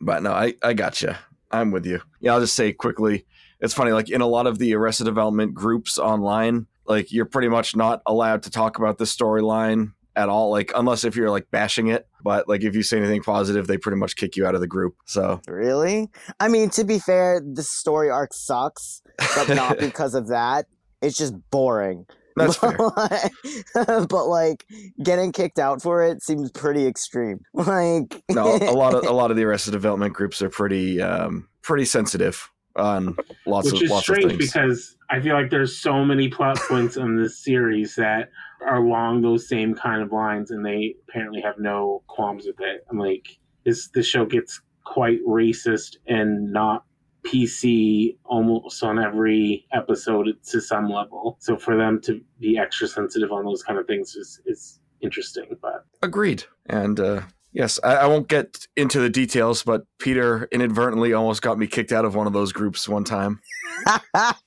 but 0.01 0.23
no, 0.23 0.33
I, 0.33 0.55
I 0.63 0.73
got 0.75 1.01
you. 1.01 1.15
I'm 1.51 1.71
with 1.71 1.87
you. 1.87 2.01
Yeah, 2.21 2.35
I'll 2.35 2.41
just 2.41 2.55
say 2.55 2.73
quickly. 2.73 3.25
It's 3.61 3.75
funny, 3.75 3.93
like 3.93 4.11
in 4.11 4.21
a 4.21 4.27
lot 4.27 4.47
of 4.47 4.59
the 4.59 4.75
Arrested 4.75 5.05
Development 5.05 5.55
groups 5.55 5.99
online, 5.99 6.67
like 6.87 7.13
you're 7.13 7.27
pretty 7.27 7.49
much 7.49 7.77
not 7.77 8.03
allowed 8.07 8.43
to 8.45 8.51
talk 8.51 8.79
about 8.79 8.99
the 8.99 9.05
storyline 9.05 9.93
at 10.17 10.29
all, 10.29 10.51
like 10.51 10.73
unless 10.75 11.05
if 11.05 11.17
you're 11.17 11.31
like 11.31 11.51
bashing 11.51 11.89
it. 11.89 12.07
But 12.23 12.49
like 12.49 12.63
if 12.63 12.75
you 12.75 12.83
say 12.83 12.99
anything 12.99 13.23
positive, 13.23 13.67
they 13.67 13.79
pretty 13.79 13.99
much 13.99 14.17
kick 14.17 14.37
you 14.37 14.47
out 14.47 14.55
of 14.55 14.61
the 14.61 14.67
group. 14.67 14.95
So 15.07 15.41
Really? 15.49 16.09
I 16.41 16.49
mean, 16.49 16.71
to 16.71 16.85
be 16.85 16.99
fair, 16.99 17.41
the 17.45 17.63
story 17.63 18.11
arc 18.11 18.33
sucks, 18.35 19.03
but 19.37 19.49
not 19.49 19.79
because 19.81 20.15
of 20.15 20.29
that. 20.29 20.67
It's 21.01 21.17
just 21.17 21.35
boring. 21.51 22.07
that's 22.37 22.57
fair. 22.57 22.77
but 24.07 24.27
like 24.27 24.65
getting 25.03 25.33
kicked 25.33 25.59
out 25.59 25.83
for 25.83 26.03
it 26.03 26.23
seems 26.23 26.51
pretty 26.51 26.87
extreme. 26.87 27.41
Like 27.55 28.23
No, 28.31 28.57
a 28.57 28.73
lot 28.73 28.95
of 28.95 29.05
a 29.07 29.13
lot 29.13 29.31
of 29.31 29.37
the 29.37 29.45
Arrested 29.45 29.73
Development 29.73 30.13
groups 30.15 30.41
are 30.43 30.49
pretty 30.51 31.01
um, 31.03 31.49
pretty 31.63 31.85
sensitive 31.85 32.49
on 32.77 33.17
lots 33.47 33.71
Which 33.71 33.81
of 33.81 33.85
is 33.85 33.91
lots 33.91 34.09
of 34.09 34.15
strange 34.17 34.31
things. 34.39 34.47
because 34.53 34.97
I 35.11 35.21
feel 35.21 35.35
like 35.35 35.51
there's 35.51 35.77
so 35.77 36.05
many 36.05 36.29
plot 36.29 36.57
points 36.69 36.97
in 36.97 37.17
this 37.17 37.39
series 37.45 37.97
that 37.97 38.31
are 38.63 38.77
along 38.77 39.23
those 39.23 39.49
same 39.49 39.75
kind 39.75 40.03
of 40.03 40.13
lines, 40.13 40.51
and 40.51 40.65
they 40.65 40.97
apparently 41.09 41.41
have 41.41 41.59
no 41.59 42.03
qualms 42.07 42.47
with 42.47 42.61
it. 42.61 42.85
I'm 42.91 42.99
like, 42.99 43.39
this 43.65 43.89
this 43.89 44.07
show 44.07 44.25
gets 44.25 44.61
quite 44.85 45.19
racist 45.27 45.97
and 46.07 46.53
not 46.53 46.85
PC 47.25 48.17
almost 48.25 48.83
on 48.83 48.99
every 48.99 49.67
episode 49.73 50.29
to 50.49 50.61
some 50.61 50.89
level. 50.89 51.37
So 51.41 51.57
for 51.57 51.77
them 51.77 52.01
to 52.03 52.21
be 52.41 52.59
extra 52.59 52.89
sensitive 52.89 53.31
on 53.31 53.45
those 53.45 53.63
kind 53.63 53.79
of 53.79 53.87
things 53.87 54.15
is 54.17 54.41
is 54.47 54.81
interesting. 55.01 55.57
But 55.61 55.85
Agreed. 56.03 56.45
And 56.67 56.99
uh, 56.99 57.23
yes, 57.53 57.79
I, 57.85 57.97
I 57.97 58.07
won't 58.07 58.29
get 58.29 58.67
into 58.77 59.01
the 59.01 59.11
details, 59.11 59.63
but 59.63 59.83
Peter 59.99 60.49
inadvertently 60.51 61.13
almost 61.13 61.43
got 61.43 61.59
me 61.59 61.67
kicked 61.67 61.93
out 61.93 62.05
of 62.05 62.15
one 62.15 62.27
of 62.27 62.33
those 62.33 62.53
groups 62.53 62.89
one 62.89 63.05
time. 63.05 63.41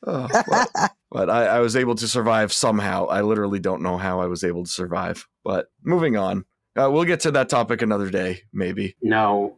Oh, 0.07 0.27
but 0.47 0.91
but 1.15 1.29
I, 1.29 1.45
I 1.45 1.59
was 1.59 1.77
able 1.77 1.95
to 1.95 2.09
survive 2.09 2.51
somehow. 2.51 3.05
I 3.05 3.21
literally 3.21 3.59
don't 3.59 3.81
know 3.81 3.97
how 3.97 4.19
I 4.19 4.25
was 4.25 4.43
able 4.43 4.65
to 4.65 4.69
survive. 4.69 5.25
But 5.45 5.67
moving 5.81 6.17
on. 6.17 6.43
Uh, 6.77 6.91
we'll 6.91 7.05
get 7.05 7.21
to 7.21 7.31
that 7.31 7.47
topic 7.47 7.81
another 7.81 8.09
day, 8.09 8.41
maybe. 8.51 8.97
no, 9.01 9.55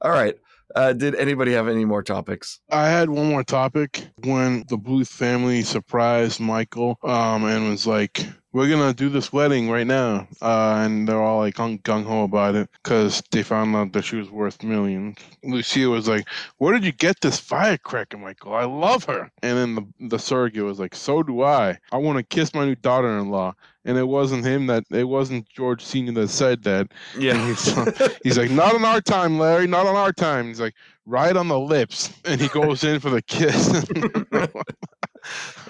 All 0.00 0.10
right. 0.10 0.34
Uh, 0.74 0.94
did 0.94 1.14
anybody 1.14 1.52
have 1.52 1.68
any 1.68 1.84
more 1.84 2.02
topics? 2.02 2.58
I 2.70 2.88
had 2.88 3.10
one 3.10 3.26
more 3.26 3.44
topic 3.44 4.02
when 4.24 4.64
the 4.70 4.78
Bluth 4.78 5.08
family 5.08 5.60
surprised 5.60 6.40
Michael 6.40 6.98
um, 7.02 7.44
and 7.44 7.68
was 7.68 7.86
like, 7.86 8.26
"We're 8.58 8.68
gonna 8.68 8.92
do 8.92 9.08
this 9.08 9.32
wedding 9.32 9.70
right 9.70 9.86
now," 9.86 10.26
uh, 10.42 10.82
and 10.84 11.08
they're 11.08 11.22
all 11.22 11.38
like 11.38 11.54
gung 11.54 12.04
ho 12.04 12.24
about 12.24 12.56
it 12.56 12.68
because 12.82 13.22
they 13.30 13.44
found 13.44 13.76
out 13.76 13.92
that 13.92 14.02
she 14.02 14.16
was 14.16 14.30
worth 14.30 14.64
millions. 14.64 15.16
Lucia 15.44 15.88
was 15.88 16.08
like, 16.08 16.28
"Where 16.56 16.72
did 16.72 16.84
you 16.84 16.90
get 16.90 17.20
this 17.20 17.38
firecracker, 17.38 18.18
Michael? 18.18 18.54
I 18.54 18.64
love 18.64 19.04
her." 19.04 19.30
And 19.44 19.56
then 19.56 19.74
the 19.76 20.08
the 20.08 20.18
surrogate 20.18 20.64
was 20.64 20.80
like, 20.80 20.96
"So 20.96 21.22
do 21.22 21.42
I. 21.42 21.78
I 21.92 21.98
want 21.98 22.18
to 22.18 22.24
kiss 22.24 22.52
my 22.52 22.64
new 22.64 22.74
daughter-in-law." 22.74 23.54
And 23.84 23.96
it 23.96 24.08
wasn't 24.08 24.44
him 24.44 24.66
that 24.66 24.84
it 24.90 25.04
wasn't 25.04 25.48
George 25.48 25.84
Senior 25.84 26.12
that 26.14 26.28
said 26.28 26.64
that. 26.64 26.88
And 27.32 27.48
he's, 27.48 28.18
he's 28.22 28.36
like, 28.36 28.50
not 28.50 28.74
on 28.74 28.84
our 28.84 29.00
time, 29.00 29.38
Larry, 29.38 29.66
not 29.66 29.86
on 29.86 29.96
our 29.96 30.12
time. 30.12 30.48
He's 30.48 30.60
like, 30.60 30.74
right 31.06 31.34
on 31.34 31.48
the 31.48 31.58
lips. 31.58 32.12
And 32.26 32.38
he 32.38 32.48
goes 32.48 32.84
in 32.84 33.00
for 33.00 33.08
the 33.08 33.22
kiss. 33.22 33.86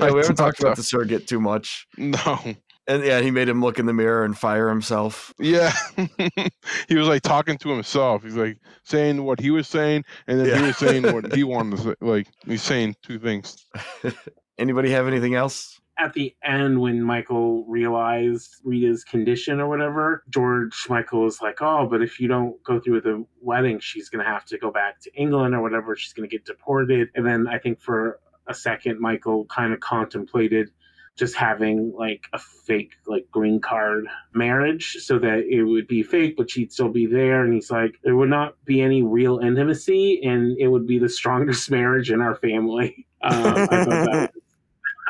Yeah, 0.01 0.11
we 0.13 0.21
haven't 0.21 0.37
talked 0.37 0.61
about 0.61 0.77
the 0.77 0.83
surrogate 0.83 1.27
too 1.27 1.41
much. 1.41 1.87
No. 1.97 2.55
And 2.89 3.05
yeah, 3.05 3.21
he 3.21 3.31
made 3.31 3.49
him 3.49 3.61
look 3.61 3.79
in 3.79 3.87
the 3.87 3.93
mirror 3.93 4.25
and 4.25 4.37
fire 4.37 4.69
himself. 4.71 5.35
Yeah. 5.39 5.73
he 6.89 6.97
was 6.97 7.07
like 7.07 7.23
talking 7.23 7.59
to 7.59 7.69
himself. 7.71 8.23
He's 8.25 8.35
like 8.35 8.59
saying 8.85 9.25
what 9.25 9.41
he 9.41 9.51
was 9.51 9.69
saying, 9.69 10.05
and 10.27 10.41
then 10.41 10.47
Yeah. 10.49 10.59
he 10.61 10.67
was 10.69 10.79
saying 10.79 11.03
what 11.03 11.35
he 11.35 11.45
wanted 11.45 11.77
to 11.77 11.83
say. 11.83 11.95
Like, 12.01 12.29
he's 12.47 12.63
saying 12.63 12.97
two 13.03 13.19
things. 13.19 13.67
Anybody 14.59 14.91
have 14.91 15.07
anything 15.07 15.35
else? 15.35 15.79
at 16.01 16.13
the 16.13 16.33
end 16.45 16.81
when 16.81 17.03
Michael 17.03 17.65
realized 17.67 18.55
Rita's 18.63 19.03
condition 19.03 19.61
or 19.61 19.69
whatever, 19.69 20.23
George 20.31 20.87
Michael 20.89 21.23
was 21.23 21.43
like, 21.43 21.59
"Oh, 21.61 21.87
but 21.91 22.03
if 22.03 22.21
you 22.21 22.29
don't 22.29 22.63
go 22.63 22.79
through 22.79 22.95
with 22.95 23.05
the 23.05 23.27
wedding, 23.41 23.81
she's 23.81 24.09
gonna 24.09 24.25
have 24.25 24.45
to 24.47 24.59
go 24.59 24.71
back 24.71 25.01
to 25.01 25.15
England 25.17 25.57
or 25.57 25.61
whatever. 25.61 25.97
She's 25.97 26.13
gonna 26.13 26.29
get 26.29 26.45
deported." 26.45 27.09
And 27.17 27.27
then 27.27 27.49
I 27.49 27.59
think 27.59 27.81
for 27.81 28.21
a 28.47 28.55
second, 28.55 29.01
Michael 29.01 29.45
kind 29.47 29.73
of 29.73 29.81
contemplated 29.81 30.71
just 31.19 31.35
having 31.35 31.93
like 31.99 32.27
a 32.33 32.39
fake 32.39 32.93
like 33.07 33.27
green 33.31 33.61
card 33.61 34.07
marriage 34.33 34.97
so 35.01 35.19
that 35.19 35.45
it 35.49 35.65
would 35.65 35.87
be 35.89 36.03
fake 36.03 36.37
but 36.37 36.51
she'd 36.51 36.73
still 36.73 36.89
be 36.89 37.07
there 37.07 37.45
and 37.45 37.53
he's 37.53 37.71
like 37.71 37.99
there 38.05 38.17
would 38.17 38.31
not 38.31 38.55
be 38.65 38.81
any 38.81 39.03
real 39.03 39.39
intimacy 39.39 40.21
and 40.23 40.57
it 40.59 40.69
would 40.69 40.87
be 40.87 40.99
the 40.99 41.09
strongest 41.09 41.71
marriage 41.71 42.11
in 42.11 42.21
our 42.21 42.37
family 42.37 43.07
um, 43.23 43.45
i 43.45 43.67
thought 43.67 43.89
that 43.89 44.09
was 44.11 44.29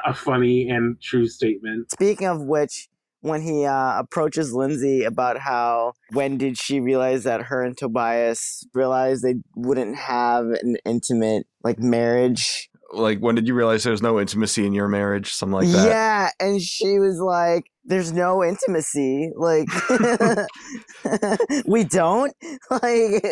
a 0.06 0.14
funny 0.14 0.68
and 0.68 1.00
true 1.00 1.26
statement 1.26 1.90
Speaking 1.90 2.26
of 2.26 2.42
which, 2.42 2.88
when 3.20 3.42
he 3.42 3.64
uh, 3.64 3.98
approaches 3.98 4.52
Lindsay 4.52 5.04
about 5.04 5.38
how 5.38 5.94
when 6.12 6.38
did 6.38 6.58
she 6.58 6.80
realize 6.80 7.24
that 7.24 7.42
her 7.42 7.62
and 7.62 7.76
Tobias 7.76 8.64
realized 8.74 9.22
they 9.22 9.34
wouldn't 9.56 9.96
have 9.96 10.46
an 10.46 10.76
intimate 10.84 11.46
like 11.64 11.78
marriage? 11.78 12.67
Like, 12.90 13.18
when 13.18 13.35
did 13.35 13.46
you 13.46 13.55
realize 13.55 13.85
there 13.85 13.90
was 13.92 14.01
no 14.03 14.18
intimacy 14.18 14.64
in 14.66 14.72
your 14.72 14.88
marriage? 14.88 15.35
Something 15.35 15.55
like 15.61 15.68
that. 15.68 15.87
Yeah, 15.88 16.31
and 16.40 16.61
she 16.61 16.98
was 16.98 17.18
like, 17.20 17.70
"There's 17.85 18.12
no 18.12 18.42
intimacy. 18.42 19.31
Like, 19.37 19.68
we 21.66 21.85
don't. 21.85 22.35
Like, 22.70 23.24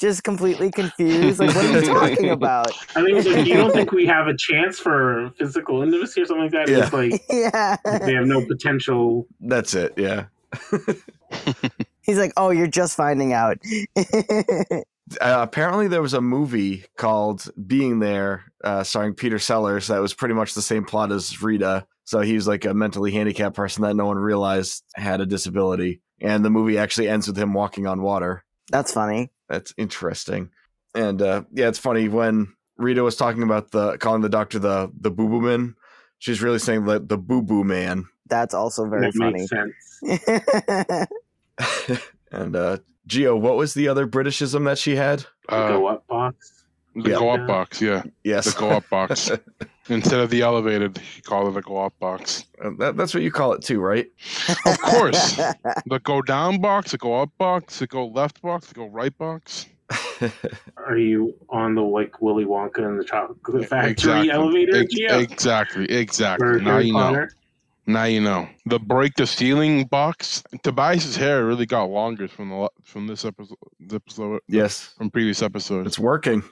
just 0.00 0.22
completely 0.24 0.70
confused. 0.70 1.40
Like, 1.40 1.54
what 1.54 1.64
are 1.64 1.80
you 1.80 1.86
talking 1.86 2.30
about? 2.38 2.70
i 2.94 3.02
mean 3.02 3.16
like 3.16 3.46
you 3.46 3.54
don't 3.54 3.72
think 3.72 3.90
we 3.92 4.06
have 4.06 4.28
a 4.28 4.36
chance 4.36 4.78
for 4.78 5.30
physical 5.36 5.82
intimacy 5.82 6.22
or 6.22 6.26
something 6.26 6.44
like 6.44 6.52
that 6.52 6.68
Yeah. 6.68 6.84
it's 6.84 6.92
like 6.92 7.20
yeah." 7.28 7.76
they 8.06 8.14
have 8.14 8.26
no 8.26 8.44
potential 8.46 9.26
That's 9.40 9.74
it. 9.74 9.94
Yeah. 9.96 10.26
He's 12.02 12.18
like, 12.18 12.32
"Oh, 12.36 12.50
you're 12.50 12.66
just 12.68 12.96
finding 12.96 13.32
out." 13.32 13.58
Uh, 15.20 15.38
apparently, 15.40 15.88
there 15.88 16.02
was 16.02 16.14
a 16.14 16.20
movie 16.20 16.84
called 16.96 17.50
Being 17.66 17.98
There, 17.98 18.44
uh, 18.62 18.82
starring 18.84 19.14
Peter 19.14 19.38
Sellers, 19.38 19.88
that 19.88 20.00
was 20.00 20.14
pretty 20.14 20.34
much 20.34 20.54
the 20.54 20.62
same 20.62 20.84
plot 20.84 21.10
as 21.10 21.42
Rita. 21.42 21.86
So 22.04 22.20
he 22.20 22.34
was 22.34 22.46
like 22.48 22.64
a 22.64 22.74
mentally 22.74 23.12
handicapped 23.12 23.56
person 23.56 23.82
that 23.82 23.94
no 23.94 24.06
one 24.06 24.18
realized 24.18 24.84
had 24.94 25.20
a 25.20 25.26
disability. 25.26 26.00
And 26.20 26.44
the 26.44 26.50
movie 26.50 26.76
actually 26.76 27.08
ends 27.08 27.26
with 27.26 27.38
him 27.38 27.54
walking 27.54 27.86
on 27.86 28.02
water. 28.02 28.44
That's 28.70 28.92
funny. 28.92 29.30
That's 29.48 29.72
interesting. 29.76 30.50
And 30.94 31.22
uh, 31.22 31.44
yeah, 31.52 31.68
it's 31.68 31.78
funny 31.78 32.08
when 32.08 32.52
Rita 32.76 33.02
was 33.02 33.16
talking 33.16 33.42
about 33.42 33.70
the 33.70 33.96
calling 33.98 34.22
the 34.22 34.28
doctor 34.28 34.58
the 34.58 34.90
the 34.98 35.10
boo 35.10 35.28
boo 35.28 35.40
man. 35.40 35.76
She's 36.18 36.42
really 36.42 36.58
saying 36.58 36.84
the 36.84 37.00
the 37.00 37.16
boo 37.16 37.42
boo 37.42 37.64
man. 37.64 38.06
That's 38.26 38.54
also 38.54 38.88
very 38.88 39.10
that 39.10 39.14
funny. 39.14 39.46
makes 39.48 39.50
sense 39.50 41.08
and 42.32 42.56
uh, 42.56 42.78
Geo, 43.10 43.36
what 43.36 43.56
was 43.56 43.74
the 43.74 43.88
other 43.88 44.06
Britishism 44.06 44.64
that 44.66 44.78
she 44.78 44.94
had? 44.96 45.20
the 45.48 45.54
Uh, 45.56 45.68
go 45.68 45.86
up 45.88 46.06
box 46.06 46.64
the 46.94 47.10
Yeah. 47.10 47.18
go 47.18 47.30
up 47.30 47.46
box, 47.46 47.80
yeah. 47.82 48.02
Yes, 48.24 48.52
The 48.54 48.60
go 48.60 48.70
up 48.70 48.88
box. 48.88 49.30
Instead 49.88 50.20
of 50.20 50.30
the 50.30 50.42
elevated, 50.42 50.98
he 50.98 51.20
called 51.22 51.54
it 51.54 51.58
a 51.58 51.62
go 51.62 51.78
up 51.84 51.92
box. 51.98 52.44
Uh, 52.64 52.70
that, 52.78 52.96
that's 52.96 53.12
what 53.12 53.22
you 53.24 53.30
call 53.32 53.52
it 53.52 53.62
too, 53.62 53.80
right? 53.80 54.06
Of 54.66 54.78
course. 54.80 55.36
the 55.86 56.00
go 56.04 56.22
down 56.22 56.60
box, 56.60 56.92
the 56.92 56.98
go 56.98 57.20
up 57.20 57.30
box, 57.38 57.80
the 57.80 57.86
go 57.88 58.06
left 58.06 58.40
box, 58.42 58.68
the 58.68 58.74
go 58.74 58.86
right 58.86 59.16
box. 59.18 59.66
Are 60.76 60.96
you 60.96 61.34
on 61.48 61.74
the 61.74 61.82
like 61.82 62.20
Willy 62.22 62.44
Wonka 62.44 62.78
and 62.86 63.00
the 63.00 63.04
Chocolate 63.04 63.68
Factory 63.68 63.90
Exactly. 63.92 64.30
elevator? 64.30 64.76
Ex- 64.76 64.94
Gio? 64.94 65.20
exactly, 65.20 65.86
For 65.86 65.92
exactly. 65.92 66.60
Now 66.60 66.70
Harry 66.72 66.86
you 66.86 66.92
know. 66.92 67.26
Potter? 67.92 68.02
Now 68.02 68.04
you 68.04 68.20
know. 68.20 68.48
The 68.66 68.78
break 68.78 69.14
the 69.14 69.26
ceiling 69.26 69.84
box. 69.84 70.42
Tobias's 70.62 71.16
hair 71.16 71.44
really 71.44 71.66
got 71.66 71.84
longer 71.84 72.28
from 72.28 72.50
the 72.50 72.70
from 72.84 73.06
this 73.06 73.24
episode, 73.24 73.56
the 73.78 73.96
episode 73.96 74.40
yes, 74.48 74.94
from 74.96 75.10
previous 75.10 75.42
episodes. 75.42 75.86
it's 75.86 75.98
working. 75.98 76.42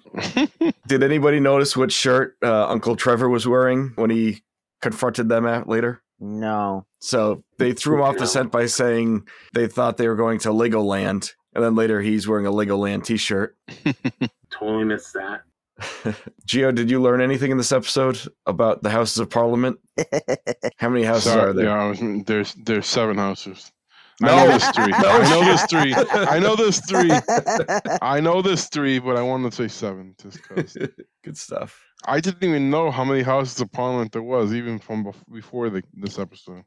Did 0.87 1.03
anybody 1.03 1.40
notice 1.40 1.77
what 1.77 1.92
shirt 1.92 2.37
uh, 2.42 2.68
Uncle 2.68 2.96
Trevor 2.96 3.29
was 3.29 3.46
wearing 3.46 3.92
when 3.96 4.11
he 4.11 4.42
confronted 4.81 5.29
them 5.29 5.46
at 5.46 5.68
later? 5.68 6.03
no. 6.20 6.85
So 7.01 7.44
they 7.59 7.72
threw 7.72 7.96
him 7.96 8.03
off 8.03 8.16
the 8.16 8.27
scent 8.27 8.51
by 8.51 8.66
saying 8.66 9.29
they 9.55 9.68
thought 9.68 9.98
they 9.98 10.09
were 10.09 10.16
going 10.16 10.40
to 10.40 10.48
Legoland, 10.48 11.33
and 11.55 11.62
then 11.62 11.77
later 11.77 12.01
he's 12.01 12.27
wearing 12.27 12.46
a 12.46 12.51
Legoland 12.51 13.05
T-shirt. 13.05 13.57
Totally 14.51 14.85
missed 14.85 15.12
that. 15.14 15.42
Geo, 16.46 16.72
did 16.72 16.90
you 16.90 17.00
learn 17.00 17.20
anything 17.20 17.50
in 17.50 17.56
this 17.56 17.72
episode 17.72 18.20
about 18.46 18.82
the 18.82 18.90
Houses 18.90 19.18
of 19.18 19.30
Parliament? 19.30 19.78
How 20.76 20.88
many 20.88 21.04
houses 21.04 21.24
Sorry, 21.24 21.50
are 21.50 21.52
there? 21.52 21.66
Yeah, 21.66 21.84
I 21.84 21.88
was, 21.88 22.00
there's 22.24 22.54
there's 22.54 22.86
seven 22.86 23.18
houses. 23.18 23.70
No. 24.20 24.30
I 24.30 24.44
know 24.44 24.50
this 24.50 24.70
three. 24.72 24.90
No. 24.90 24.98
I 24.98 25.30
know 25.30 25.44
this 25.44 25.66
three. 25.66 25.94
I 25.94 26.38
know 26.40 26.56
this 26.56 26.80
three. 26.80 27.98
I 28.02 28.18
know 28.18 28.42
this 28.42 28.66
three, 28.66 28.98
but 28.98 29.16
I 29.16 29.22
wanted 29.22 29.52
to 29.52 29.56
say 29.56 29.68
seven 29.68 30.16
just 30.20 30.40
because 30.42 30.76
Good 31.22 31.38
stuff. 31.38 31.80
I 32.04 32.18
didn't 32.18 32.42
even 32.42 32.68
know 32.68 32.90
how 32.90 33.04
many 33.04 33.22
houses 33.22 33.60
of 33.60 33.70
parliament 33.70 34.10
there 34.10 34.24
was, 34.24 34.52
even 34.54 34.80
from 34.80 35.12
before 35.32 35.70
the, 35.70 35.84
this 35.94 36.18
episode. 36.18 36.64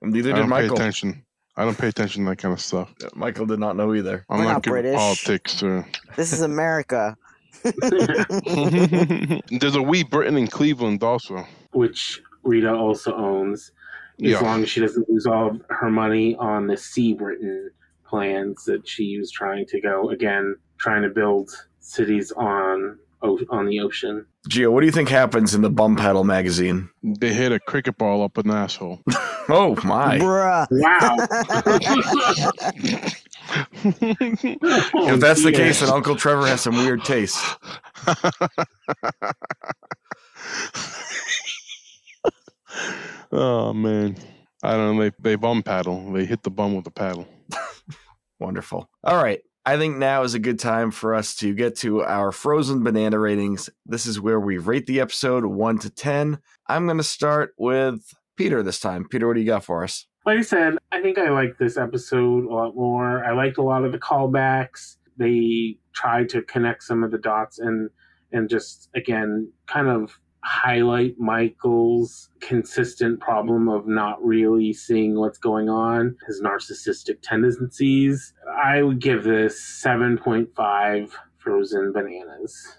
Neither 0.00 0.30
I 0.30 0.34
did 0.34 0.40
don't 0.40 0.50
pay 0.50 0.66
attention. 0.66 1.26
I 1.56 1.64
don't 1.64 1.76
pay 1.76 1.88
attention 1.88 2.24
to 2.24 2.30
that 2.30 2.38
kind 2.38 2.54
of 2.54 2.60
stuff. 2.60 2.94
Michael 3.14 3.44
did 3.44 3.60
not 3.60 3.76
know 3.76 3.94
either. 3.94 4.24
I'm 4.30 4.38
We're 4.38 4.44
not, 4.44 4.52
not 4.52 4.62
British. 4.62 4.96
politics. 4.96 5.62
Or... 5.62 5.86
this 6.16 6.32
is 6.32 6.40
America. 6.40 7.16
There's 9.60 9.76
a 9.76 9.82
wee 9.82 10.02
Britain 10.04 10.36
in 10.36 10.46
Cleveland 10.48 11.02
also. 11.02 11.46
Which 11.72 12.20
Rita 12.42 12.72
also 12.74 13.14
owns. 13.14 13.72
As 14.22 14.30
Yeah. 14.30 14.40
long 14.40 14.62
as 14.62 14.68
she 14.68 14.80
doesn't 14.80 15.08
lose 15.08 15.26
all 15.26 15.50
of 15.50 15.62
her 15.70 15.90
money 15.90 16.36
on 16.36 16.66
the 16.66 16.76
Sea 16.76 17.14
Britain 17.14 17.70
plans 18.06 18.64
that 18.64 18.86
she 18.86 19.18
was 19.18 19.30
trying 19.30 19.66
to 19.66 19.80
go 19.80 20.10
again, 20.10 20.56
trying 20.78 21.02
to 21.02 21.08
build 21.08 21.50
cities 21.80 22.30
on 22.32 22.98
on 23.48 23.64
the 23.66 23.80
ocean. 23.80 24.26
Geo, 24.48 24.70
what 24.70 24.80
do 24.80 24.86
you 24.86 24.92
think 24.92 25.08
happens 25.08 25.54
in 25.54 25.62
the 25.62 25.70
Bum 25.70 25.96
Paddle 25.96 26.24
magazine? 26.24 26.90
They 27.02 27.32
hit 27.32 27.52
a 27.52 27.58
cricket 27.58 27.96
ball 27.96 28.22
up 28.22 28.36
an 28.38 28.50
asshole. 28.50 29.00
Oh 29.46 29.76
my! 29.84 30.18
Bruh. 30.18 30.66
Wow. 30.70 31.16
if 33.84 35.20
that's 35.20 35.42
the 35.42 35.52
case, 35.52 35.80
then 35.80 35.90
Uncle 35.90 36.16
Trevor 36.16 36.46
has 36.46 36.60
some 36.60 36.76
weird 36.76 37.04
taste. 37.04 37.38
oh 43.32 43.72
man, 43.72 44.16
I 44.62 44.72
don't 44.72 44.96
know. 44.96 45.02
They 45.02 45.12
they 45.20 45.34
bum 45.36 45.62
paddle. 45.62 46.12
They 46.12 46.24
hit 46.24 46.42
the 46.42 46.50
bum 46.50 46.74
with 46.74 46.86
a 46.86 46.90
paddle. 46.90 47.28
Wonderful. 48.38 48.88
All 49.02 49.22
right. 49.22 49.40
I 49.66 49.78
think 49.78 49.96
now 49.96 50.24
is 50.24 50.34
a 50.34 50.38
good 50.38 50.58
time 50.58 50.90
for 50.90 51.14
us 51.14 51.34
to 51.36 51.54
get 51.54 51.76
to 51.76 52.02
our 52.02 52.32
frozen 52.32 52.82
banana 52.82 53.18
ratings. 53.18 53.70
This 53.86 54.04
is 54.04 54.20
where 54.20 54.38
we 54.38 54.58
rate 54.58 54.84
the 54.84 55.00
episode 55.00 55.46
1 55.46 55.78
to 55.78 55.88
10. 55.88 56.38
I'm 56.66 56.84
going 56.84 56.98
to 56.98 57.02
start 57.02 57.54
with 57.56 58.12
Peter 58.36 58.62
this 58.62 58.78
time. 58.78 59.08
Peter, 59.08 59.26
what 59.26 59.32
do 59.34 59.40
you 59.40 59.46
got 59.46 59.64
for 59.64 59.82
us? 59.82 60.06
Like 60.26 60.38
I 60.38 60.42
said, 60.42 60.78
I 60.90 61.02
think 61.02 61.18
I 61.18 61.28
liked 61.28 61.58
this 61.58 61.76
episode 61.76 62.44
a 62.44 62.54
lot 62.54 62.74
more. 62.74 63.24
I 63.24 63.32
liked 63.32 63.58
a 63.58 63.62
lot 63.62 63.84
of 63.84 63.92
the 63.92 63.98
callbacks. 63.98 64.96
They 65.18 65.76
tried 65.92 66.30
to 66.30 66.42
connect 66.42 66.82
some 66.82 67.04
of 67.04 67.10
the 67.10 67.18
dots 67.18 67.58
and 67.58 67.90
and 68.32 68.48
just 68.48 68.88
again 68.94 69.52
kind 69.66 69.88
of 69.88 70.18
highlight 70.42 71.18
Michael's 71.18 72.30
consistent 72.40 73.20
problem 73.20 73.68
of 73.68 73.86
not 73.86 74.22
really 74.24 74.72
seeing 74.72 75.18
what's 75.18 75.38
going 75.38 75.68
on, 75.68 76.16
his 76.26 76.42
narcissistic 76.42 77.18
tendencies. 77.22 78.34
I 78.62 78.82
would 78.82 79.00
give 79.00 79.24
this 79.24 79.82
7.5 79.82 81.10
frozen 81.38 81.92
bananas. 81.92 82.76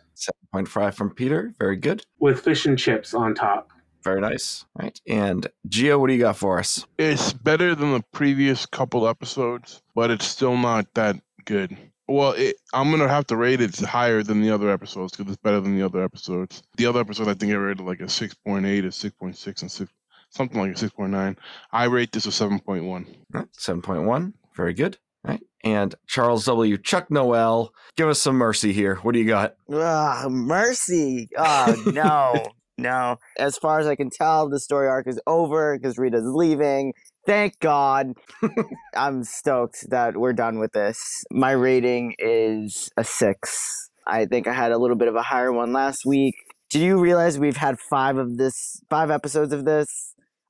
7.5 0.54 0.94
from 0.94 1.10
Peter. 1.10 1.54
Very 1.60 1.76
good. 1.76 2.06
With 2.20 2.42
fish 2.42 2.66
and 2.66 2.78
chips 2.78 3.14
on 3.16 3.34
top. 3.34 3.72
Very 4.06 4.22
nice. 4.22 4.66
Right. 4.80 5.02
And 5.08 5.48
Geo, 5.68 5.98
what 5.98 6.08
do 6.08 6.14
you 6.14 6.20
got 6.20 6.38
for 6.38 6.60
us? 6.60 6.86
It's 7.00 7.34
better 7.34 7.74
than 7.74 7.92
the 7.92 8.04
previous 8.14 8.68
couple 8.68 9.08
episodes, 9.08 9.82
but 9.96 10.12
it's 10.12 10.28
still 10.28 10.56
not 10.56 10.94
that 10.94 11.16
good. 11.44 11.76
Well, 12.08 12.34
it, 12.34 12.58
I'm 12.72 12.92
gonna 12.92 13.08
have 13.08 13.26
to 13.28 13.36
rate 13.36 13.62
it 13.62 13.76
higher 13.80 14.22
than 14.22 14.44
the 14.44 14.52
other 14.52 14.70
episodes 14.70 15.18
because 15.18 15.34
it's 15.34 15.42
better 15.42 15.60
than 15.60 15.76
the 15.76 15.84
other 15.84 16.04
episodes. 16.04 16.62
The 16.78 16.86
other 16.86 17.00
episode, 17.00 17.28
I 17.28 17.34
think 17.34 17.52
I 17.52 17.56
rated 17.56 17.84
like 17.84 18.00
a 18.00 18.04
6.8, 18.04 18.60
a 18.62 18.88
6.6, 18.90 19.62
and 19.64 19.72
six, 19.72 19.92
something 20.30 20.60
like 20.60 20.72
a 20.72 20.76
6.9. 20.76 21.36
I 21.72 21.86
rate 21.86 22.12
this 22.12 22.28
a 22.28 22.30
7.1. 22.30 23.08
Right, 23.34 23.48
7.1. 23.58 24.34
Very 24.56 24.76
good. 24.76 25.00
Right. 25.24 25.42
And 25.64 25.96
Charles 26.06 26.46
W. 26.46 26.78
Chuck 26.78 27.10
Noel, 27.10 27.74
give 27.98 28.08
us 28.08 28.22
some 28.22 28.36
mercy 28.36 28.72
here. 28.72 28.98
What 28.98 29.14
do 29.14 29.20
you 29.20 29.26
got? 29.26 29.56
Ugh, 29.74 30.32
mercy. 30.32 31.28
Oh 31.36 31.84
no. 31.88 32.46
no. 32.86 33.18
As 33.38 33.58
far 33.58 33.80
as 33.80 33.88
I 33.88 33.96
can 33.96 34.10
tell, 34.10 34.48
the 34.50 34.60
story 34.60 34.88
arc 34.88 35.08
is 35.08 35.20
over 35.26 35.78
because 35.78 35.98
Rita's 35.98 36.30
leaving. 36.34 36.94
Thank 37.26 37.60
God. 37.60 38.14
I'm 38.96 39.24
stoked 39.24 39.90
that 39.90 40.16
we're 40.16 40.34
done 40.34 40.60
with 40.60 40.72
this. 40.74 41.00
My 41.32 41.52
rating 41.52 42.14
is 42.20 42.90
a 42.98 43.04
six. 43.04 43.90
I 44.08 44.26
think 44.26 44.48
I 44.48 44.54
had 44.54 44.72
a 44.72 44.78
little 44.78 44.96
bit 44.96 45.08
of 45.08 45.16
a 45.16 45.24
higher 45.24 45.52
one 45.52 45.74
last 45.74 46.06
week. 46.06 46.36
Did 46.70 46.82
you 46.84 47.00
realize 47.00 47.40
we've 47.40 47.58
had 47.58 47.76
five 47.90 48.18
of 48.18 48.38
this, 48.38 48.80
five 48.90 49.10
episodes 49.10 49.52
of 49.54 49.66
this? 49.66 49.88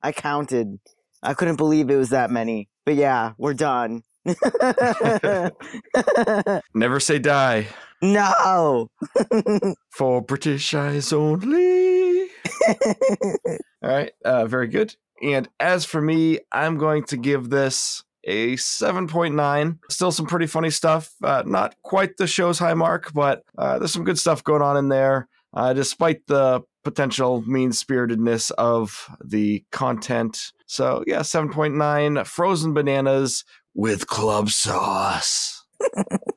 I 0.02 0.12
counted. 0.12 0.78
I 1.22 1.32
couldn't 1.34 1.56
believe 1.56 1.88
it 1.88 1.96
was 1.96 2.10
that 2.10 2.30
many. 2.30 2.68
But 2.84 2.96
yeah, 2.96 3.32
we're 3.38 3.54
done. 3.54 4.02
Never 6.74 7.00
say 7.00 7.18
die. 7.18 7.68
no. 8.02 8.88
For 9.96 10.20
British 10.22 10.74
eyes 10.74 11.12
only. 11.12 12.05
All 13.82 13.90
right. 13.90 14.12
Uh, 14.24 14.46
very 14.46 14.68
good. 14.68 14.94
And 15.22 15.48
as 15.60 15.84
for 15.84 16.00
me, 16.00 16.40
I'm 16.52 16.78
going 16.78 17.04
to 17.04 17.16
give 17.16 17.48
this 17.48 18.04
a 18.24 18.54
7.9. 18.54 19.78
Still 19.88 20.12
some 20.12 20.26
pretty 20.26 20.46
funny 20.46 20.70
stuff. 20.70 21.12
Uh, 21.22 21.42
not 21.46 21.76
quite 21.82 22.16
the 22.16 22.26
show's 22.26 22.58
high 22.58 22.74
mark, 22.74 23.12
but 23.12 23.42
uh, 23.56 23.78
there's 23.78 23.92
some 23.92 24.04
good 24.04 24.18
stuff 24.18 24.44
going 24.44 24.62
on 24.62 24.76
in 24.76 24.88
there. 24.88 25.28
Uh, 25.54 25.72
despite 25.72 26.26
the 26.26 26.60
potential 26.84 27.42
mean 27.48 27.72
spiritedness 27.72 28.50
of 28.52 29.08
the 29.24 29.64
content. 29.72 30.52
So, 30.66 31.02
yeah, 31.06 31.20
7.9 31.20 32.26
frozen 32.26 32.74
bananas 32.74 33.44
with 33.74 34.06
club 34.06 34.50
sauce. 34.50 35.64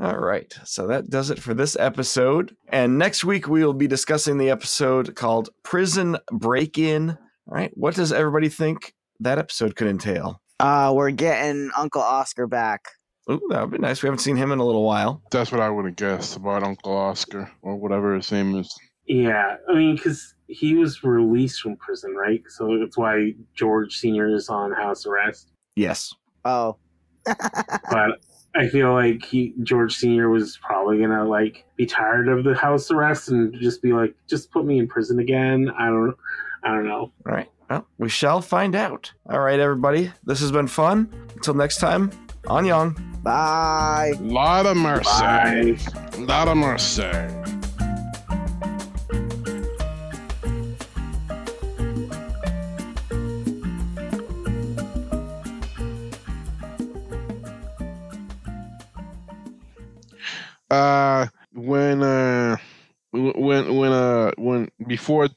All 0.00 0.16
right. 0.16 0.50
So 0.64 0.86
that 0.86 1.10
does 1.10 1.28
it 1.28 1.38
for 1.38 1.52
this 1.52 1.76
episode. 1.78 2.56
And 2.70 2.96
next 2.96 3.22
week, 3.22 3.48
we 3.48 3.62
will 3.62 3.74
be 3.74 3.86
discussing 3.86 4.38
the 4.38 4.48
episode 4.48 5.14
called 5.14 5.50
Prison 5.62 6.16
Break 6.32 6.78
In. 6.78 7.10
All 7.10 7.18
right. 7.46 7.70
What 7.74 7.96
does 7.96 8.10
everybody 8.10 8.48
think 8.48 8.94
that 9.20 9.38
episode 9.38 9.76
could 9.76 9.88
entail? 9.88 10.40
Uh, 10.58 10.92
we're 10.94 11.10
getting 11.10 11.70
Uncle 11.76 12.00
Oscar 12.00 12.46
back. 12.46 12.86
Ooh, 13.30 13.46
that 13.50 13.60
would 13.60 13.72
be 13.72 13.78
nice. 13.78 14.02
We 14.02 14.06
haven't 14.06 14.20
seen 14.20 14.36
him 14.36 14.52
in 14.52 14.58
a 14.58 14.64
little 14.64 14.84
while. 14.84 15.22
That's 15.30 15.52
what 15.52 15.60
I 15.60 15.68
would 15.68 15.84
have 15.84 15.96
guessed 15.96 16.34
about 16.36 16.62
Uncle 16.62 16.96
Oscar 16.96 17.50
or 17.60 17.76
whatever 17.76 18.14
his 18.14 18.32
name 18.32 18.56
is. 18.56 18.74
Yeah, 19.06 19.56
I 19.68 19.74
mean, 19.74 19.96
because 19.96 20.34
he 20.46 20.76
was 20.76 21.04
released 21.04 21.60
from 21.60 21.76
prison, 21.76 22.14
right? 22.14 22.42
So 22.48 22.78
that's 22.78 22.96
why 22.96 23.32
George 23.54 23.96
Senior 23.96 24.34
is 24.34 24.48
on 24.48 24.72
house 24.72 25.04
arrest. 25.04 25.52
Yes. 25.76 26.10
Oh. 26.46 26.76
But 27.26 28.20
I 28.54 28.68
feel 28.68 28.92
like 28.92 29.24
he 29.24 29.54
George 29.62 29.94
Senior 29.94 30.28
was 30.28 30.58
probably 30.62 30.98
gonna 30.98 31.24
like 31.24 31.64
be 31.76 31.86
tired 31.86 32.28
of 32.28 32.44
the 32.44 32.54
house 32.54 32.90
arrest 32.90 33.28
and 33.28 33.54
just 33.60 33.82
be 33.82 33.92
like, 33.92 34.14
just 34.28 34.50
put 34.50 34.64
me 34.64 34.78
in 34.78 34.88
prison 34.88 35.18
again. 35.20 35.70
I 35.78 35.86
don't, 35.86 36.16
I 36.64 36.74
don't 36.74 36.86
know. 36.86 37.12
All 37.26 37.32
right. 37.32 37.48
Well, 37.68 37.86
we 37.98 38.08
shall 38.08 38.40
find 38.40 38.74
out. 38.74 39.12
All 39.28 39.38
right, 39.38 39.60
everybody. 39.60 40.12
This 40.24 40.40
has 40.40 40.50
been 40.50 40.66
fun. 40.66 41.08
Until 41.36 41.54
next 41.54 41.78
time, 41.78 42.10
Annyong. 42.44 43.22
Bye. 43.22 44.14
Lot 44.20 44.66
of 44.66 44.76
mercy. 44.76 45.04
Bye. 45.04 45.76
Lot 46.18 46.48
of 46.48 46.56
mercy. 46.56 47.02
Uh, 60.70 61.26
when 61.52 62.02
uh, 62.02 62.56
when 63.12 63.74
when 63.76 63.92
uh 63.92 64.32
when 64.38 64.68
before 64.86 65.28